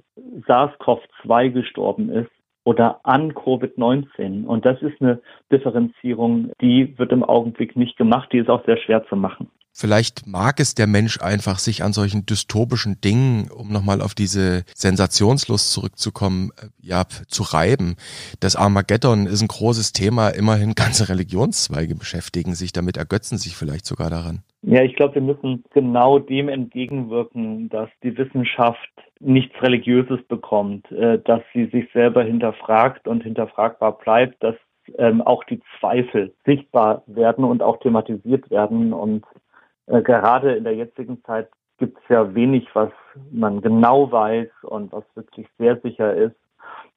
SARS-CoV-2 0.48 1.50
gestorben 1.52 2.10
ist 2.10 2.32
oder 2.64 3.02
an 3.04 3.34
Covid-19. 3.34 4.46
Und 4.46 4.66
das 4.66 4.82
ist 4.82 5.02
eine 5.02 5.22
Differenzierung, 5.52 6.52
die 6.62 6.98
wird 6.98 7.12
im 7.12 7.24
Augenblick 7.24 7.76
nicht 7.76 7.98
gemacht, 7.98 8.30
die 8.32 8.40
ist 8.40 8.50
auch 8.50 8.66
sehr 8.66 8.78
schwer 8.78 9.06
zu 9.08 9.16
machen. 9.16 9.50
Vielleicht 9.78 10.26
mag 10.26 10.62
es 10.62 10.74
der 10.74 10.88
Mensch 10.88 11.20
einfach, 11.22 11.60
sich 11.60 11.84
an 11.84 11.92
solchen 11.92 12.26
dystopischen 12.26 13.02
Dingen, 13.02 13.52
um 13.52 13.74
nochmal 13.74 14.02
auf 14.02 14.16
diese 14.16 14.64
Sensationslust 14.74 15.74
zurückzukommen, 15.74 16.52
äh, 16.56 16.68
ja, 16.80 17.04
zu 17.28 17.44
reiben. 17.44 17.98
Das 18.40 18.56
Armageddon 18.56 19.26
ist 19.26 19.42
ein 19.42 19.50
großes 19.50 19.92
Thema. 19.92 20.30
Immerhin 20.30 20.76
ganze 20.76 21.10
Religionszweige 21.10 21.94
beschäftigen 21.94 22.56
sich 22.56 22.72
damit, 22.72 22.96
ergötzen 22.96 23.38
sich 23.38 23.58
vielleicht 23.58 23.86
sogar 23.86 24.10
daran. 24.10 24.44
Ja, 24.62 24.82
ich 24.82 24.96
glaube, 24.96 25.16
wir 25.16 25.22
müssen 25.22 25.66
genau 25.74 26.20
dem 26.20 26.48
entgegenwirken, 26.48 27.68
dass 27.68 27.90
die 28.02 28.18
Wissenschaft 28.18 28.90
nichts 29.20 29.62
Religiöses 29.62 30.24
bekommt, 30.30 30.90
äh, 30.94 31.20
dass 31.20 31.42
sie 31.54 31.66
sich 31.66 31.92
selber 31.92 32.24
hinterfragt 32.24 33.10
und 33.10 33.24
hinterfragbar 33.24 33.98
bleibt, 33.98 34.42
dass 34.42 34.56
ähm, 34.98 35.22
auch 35.22 35.44
die 35.44 35.62
Zweifel 35.80 36.34
sichtbar 36.46 37.04
werden 37.08 37.44
und 37.44 37.62
auch 37.62 37.80
thematisiert 37.80 38.50
werden 38.50 38.94
und 38.94 39.26
gerade 39.88 40.54
in 40.54 40.64
der 40.64 40.76
jetzigen 40.76 41.24
Zeit 41.24 41.50
gibt 41.78 41.98
es 41.98 42.04
ja 42.10 42.34
wenig, 42.34 42.68
was 42.74 42.92
man 43.32 43.62
genau 43.62 44.12
weiß 44.12 44.50
und 44.64 44.92
was 44.92 45.04
wirklich 45.16 45.48
sehr 45.58 45.80
sicher 45.82 46.14
ist. 46.14 46.36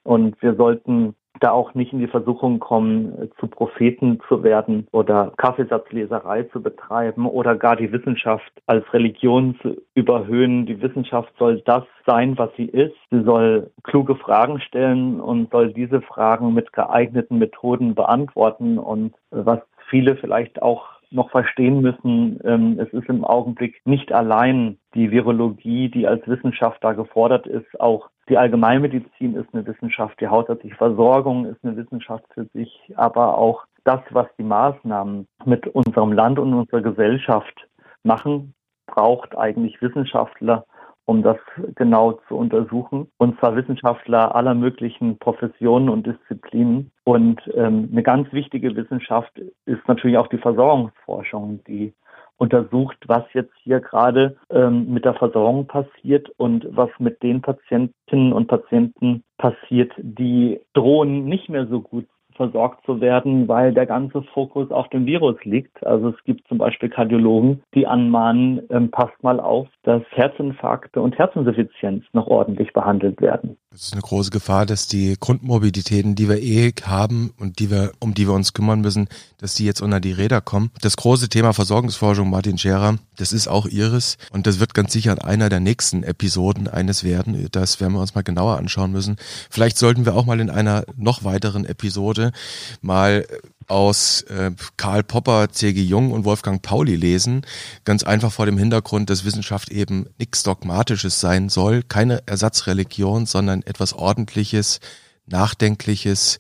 Und 0.05 0.41
wir 0.41 0.55
sollten 0.55 1.15
da 1.41 1.53
auch 1.53 1.75
nicht 1.75 1.93
in 1.93 2.01
die 2.01 2.09
Versuchung 2.09 2.59
kommen, 2.59 3.31
zu 3.39 3.47
Propheten 3.47 4.21
zu 4.29 4.43
werden 4.43 4.87
oder 4.93 5.33
Kaffeesatzleserei 5.37 6.45
zu 6.45 6.63
betreiben 6.63 7.27
oder 7.27 7.57
gar 7.57 7.77
die 7.77 7.93
Wissenschaft 7.93 8.51
als 8.67 8.93
Religion 8.93 9.57
zu 9.63 9.77
überhöhen. 9.95 10.67
Die 10.67 10.81
Wissenschaft 10.81 11.33
soll 11.39 11.61
das 11.65 11.85
sein, 12.07 12.37
was 12.39 12.51
sie 12.57 12.67
ist. 12.67 12.97
Sie 13.11 13.23
soll 13.23 13.71
kluge 13.85 14.17
Fragen 14.17 14.61
stellen 14.61 15.21
und 15.21 15.51
soll 15.51 15.73
diese 15.73 16.01
Fragen 16.01 16.55
mit 16.55 16.73
geeigneten 16.73 17.39
Methoden 17.39 17.95
beantworten 17.95 18.79
und 18.79 19.15
was 19.31 19.61
viele 19.89 20.17
vielleicht 20.17 20.61
auch 20.63 20.98
noch 21.11 21.31
verstehen 21.31 21.81
müssen, 21.81 22.39
ähm, 22.45 22.79
es 22.79 22.93
ist 22.93 23.09
im 23.09 23.25
Augenblick 23.25 23.81
nicht 23.85 24.13
allein 24.13 24.79
die 24.95 25.11
Virologie, 25.11 25.89
die 25.89 26.07
als 26.07 26.27
Wissenschaft 26.27 26.83
da 26.85 26.93
gefordert 26.93 27.47
ist, 27.47 27.81
auch 27.81 28.11
die 28.29 28.37
Allgemeinmedizin 28.37 29.35
ist 29.35 29.49
eine 29.53 29.67
Wissenschaft, 29.67 30.21
die 30.21 30.29
hausärztliche 30.29 30.77
Versorgung 30.77 31.47
ist 31.47 31.65
eine 31.65 31.77
Wissenschaft 31.77 32.25
für 32.35 32.45
sich, 32.53 32.93
aber 32.97 33.39
auch 33.39 33.65
das, 33.85 34.01
was 34.11 34.27
die 34.39 34.45
Maßnahmen 34.45 35.27
mit 35.47 35.67
unserem 35.69 36.13
Land 36.13 36.39
und 36.39 36.53
unserer 36.53 36.83
Gesellschaft 36.83 37.69
machen, 38.03 38.55
braucht 38.87 39.37
eigentlich 39.37 39.81
Wissenschaftler 39.81 40.67
um 41.09 41.23
das 41.23 41.39
genau 41.75 42.21
zu 42.29 42.37
untersuchen. 42.37 43.11
Und 43.17 43.39
zwar 43.39 43.57
Wissenschaftler 43.57 44.35
aller 44.35 44.55
möglichen 44.55 45.19
Professionen 45.19 45.89
und 45.89 46.07
Disziplinen. 46.07 46.91
Und 47.05 47.41
ähm, 47.55 47.89
eine 47.91 48.03
ganz 48.03 48.31
wichtige 48.31 48.77
Wissenschaft 48.77 49.33
ist 49.65 49.89
natürlich 49.89 50.19
auch 50.19 50.27
die 50.27 50.37
Versorgungsforschung, 50.37 51.65
die 51.67 51.95
untersucht, 52.37 52.99
was 53.07 53.25
jetzt 53.33 53.55
hier 53.63 53.81
gerade 53.81 54.37
ähm, 54.51 54.93
mit 54.93 55.07
der 55.07 55.15
Versorgung 55.15 55.67
passiert 55.67 56.29
und 56.37 56.67
was 56.77 56.91
mit 56.99 57.23
den 57.23 57.41
Patientinnen 57.41 58.35
und 58.35 58.47
Patienten 58.47 59.25
passiert, 59.39 59.93
die 59.97 60.61
drohen 60.75 61.25
nicht 61.25 61.49
mehr 61.49 61.67
so 61.69 61.81
gut 61.81 62.07
versorgt 62.39 62.87
zu 62.87 63.03
werden, 63.03 63.49
weil 63.49 63.75
der 63.75 63.85
ganze 63.85 64.23
Fokus 64.23 64.71
auf 64.71 64.89
dem 64.89 65.05
Virus 65.05 65.37
liegt. 65.45 65.87
Also 65.87 66.09
es 66.09 66.25
gibt 66.25 66.49
zum 66.49 66.57
Beispiel 66.57 66.89
Kardiologen, 66.89 67.63
die 67.75 67.87
anmahnen, 67.87 68.63
ähm, 68.71 68.91
passt 68.91 69.23
mal 69.23 69.41
auf, 69.41 69.69
dass 69.83 70.03
Herzinfarkte 70.13 71.03
und 71.03 71.19
Herzinsuffizienz 71.19 72.05
noch 72.13 72.29
ordentlich 72.29 72.73
behandelt 72.73 73.21
werden. 73.21 73.59
Es 73.75 73.89
ist 73.89 73.93
eine 73.93 74.03
große 74.03 74.31
Gefahr, 74.31 74.67
dass 74.67 74.89
die 74.89 75.17
Grundmorbiditäten, 75.21 76.15
die 76.15 76.29
wir 76.29 76.43
eh 76.43 76.73
haben 76.85 77.33
und 77.39 77.59
die 77.59 77.71
wir, 77.71 77.93
um 78.01 78.15
die 78.15 78.27
wir 78.27 78.35
uns 78.35 78.55
kümmern 78.55 78.81
müssen, 78.81 79.09
dass 79.39 79.55
die 79.55 79.67
jetzt 79.67 79.83
unter 79.83 80.01
die 80.01 80.13
Räder 80.13 80.41
kommen. 80.41 80.71
Das 80.81 80.97
große 80.97 81.29
Thema 81.29 81.53
Versorgungsforschung, 81.53 82.31
Martin 82.31 82.57
Scherer, 82.57 82.97
das 83.19 83.33
ist 83.33 83.47
auch 83.47 83.67
Ihres 83.67 84.17
und 84.33 84.47
das 84.47 84.59
wird 84.59 84.75
ganz 84.75 84.93
sicher 84.93 85.25
einer 85.25 85.49
der 85.49 85.61
nächsten 85.61 86.03
Episoden 86.03 86.67
eines 86.67 87.05
werden. 87.05 87.49
Das 87.53 87.81
werden 87.81 87.93
wir 87.93 88.01
uns 88.01 88.15
mal 88.15 88.23
genauer 88.23 88.57
anschauen 88.57 88.91
müssen. 88.93 89.17
Vielleicht 89.51 89.77
sollten 89.77 90.07
wir 90.07 90.15
auch 90.17 90.25
mal 90.25 90.41
in 90.41 90.51
einer 90.51 90.85
noch 90.97 91.25
weiteren 91.25 91.65
Episode 91.65 92.28
mal 92.81 93.27
aus 93.69 94.23
äh, 94.23 94.51
Karl 94.77 95.03
Popper, 95.03 95.49
C.G. 95.51 95.81
Jung 95.83 96.13
und 96.13 96.25
Wolfgang 96.25 96.63
Pauli 96.63 96.97
lesen. 96.97 97.43
Ganz 97.85 98.03
einfach 98.03 98.33
vor 98.33 98.47
dem 98.47 98.59
Hintergrund, 98.59 99.11
dass 99.11 99.25
Wissenschaft 99.25 99.71
eben 99.71 100.07
nichts 100.19 100.43
Dogmatisches 100.43 101.21
sein 101.21 101.49
soll, 101.49 101.83
keine 101.83 102.23
Ersatzreligion, 102.27 103.27
sondern 103.27 103.63
etwas 103.63 103.93
Ordentliches, 103.93 104.81
Nachdenkliches, 105.27 106.39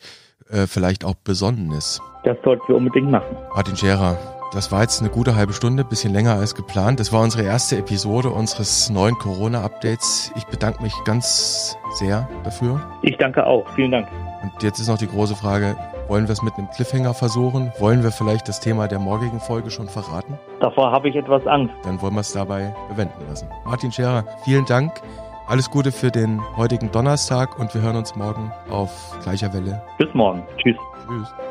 äh, 0.48 0.66
vielleicht 0.66 1.04
auch 1.04 1.14
Besonnenes. 1.14 2.00
Das 2.24 2.36
sollten 2.42 2.66
wir 2.68 2.76
unbedingt 2.76 3.10
machen. 3.10 3.36
Martin 3.54 3.76
Scherer, 3.76 4.18
das 4.52 4.72
war 4.72 4.80
jetzt 4.80 5.00
eine 5.00 5.10
gute 5.10 5.36
halbe 5.36 5.52
Stunde, 5.52 5.84
bisschen 5.84 6.12
länger 6.12 6.34
als 6.34 6.54
geplant. 6.54 7.00
Das 7.00 7.12
war 7.12 7.22
unsere 7.22 7.44
erste 7.44 7.76
Episode 7.76 8.30
unseres 8.30 8.88
neuen 8.88 9.16
Corona-Updates. 9.16 10.32
Ich 10.36 10.44
bedanke 10.44 10.82
mich 10.82 10.94
ganz 11.04 11.76
sehr 11.94 12.28
dafür. 12.44 12.80
Ich 13.02 13.16
danke 13.18 13.46
auch. 13.46 13.68
Vielen 13.74 13.92
Dank. 13.92 14.08
Und 14.42 14.52
jetzt 14.62 14.78
ist 14.78 14.88
noch 14.88 14.98
die 14.98 15.08
große 15.08 15.34
Frage, 15.34 15.76
wollen 16.06 16.26
wir 16.28 16.32
es 16.32 16.42
mit 16.42 16.54
einem 16.56 16.70
Cliffhanger 16.70 17.14
versuchen? 17.14 17.72
Wollen 17.78 18.02
wir 18.02 18.10
vielleicht 18.10 18.48
das 18.48 18.60
Thema 18.60 18.88
der 18.88 18.98
morgigen 18.98 19.40
Folge 19.40 19.70
schon 19.70 19.88
verraten? 19.88 20.38
Davor 20.60 20.90
habe 20.92 21.08
ich 21.08 21.16
etwas 21.16 21.46
Angst. 21.46 21.74
Dann 21.82 22.00
wollen 22.00 22.14
wir 22.14 22.20
es 22.20 22.32
dabei 22.32 22.74
bewenden 22.88 23.26
lassen. 23.28 23.48
Martin 23.64 23.92
Scherer, 23.92 24.24
vielen 24.44 24.64
Dank. 24.66 24.92
Alles 25.46 25.70
Gute 25.70 25.92
für 25.92 26.10
den 26.10 26.40
heutigen 26.56 26.92
Donnerstag 26.92 27.58
und 27.58 27.74
wir 27.74 27.80
hören 27.80 27.96
uns 27.96 28.14
morgen 28.14 28.52
auf 28.68 29.16
gleicher 29.22 29.52
Welle. 29.54 29.82
Bis 29.96 30.12
morgen. 30.12 30.42
Tschüss. 30.58 30.76
Tschüss. 31.06 31.47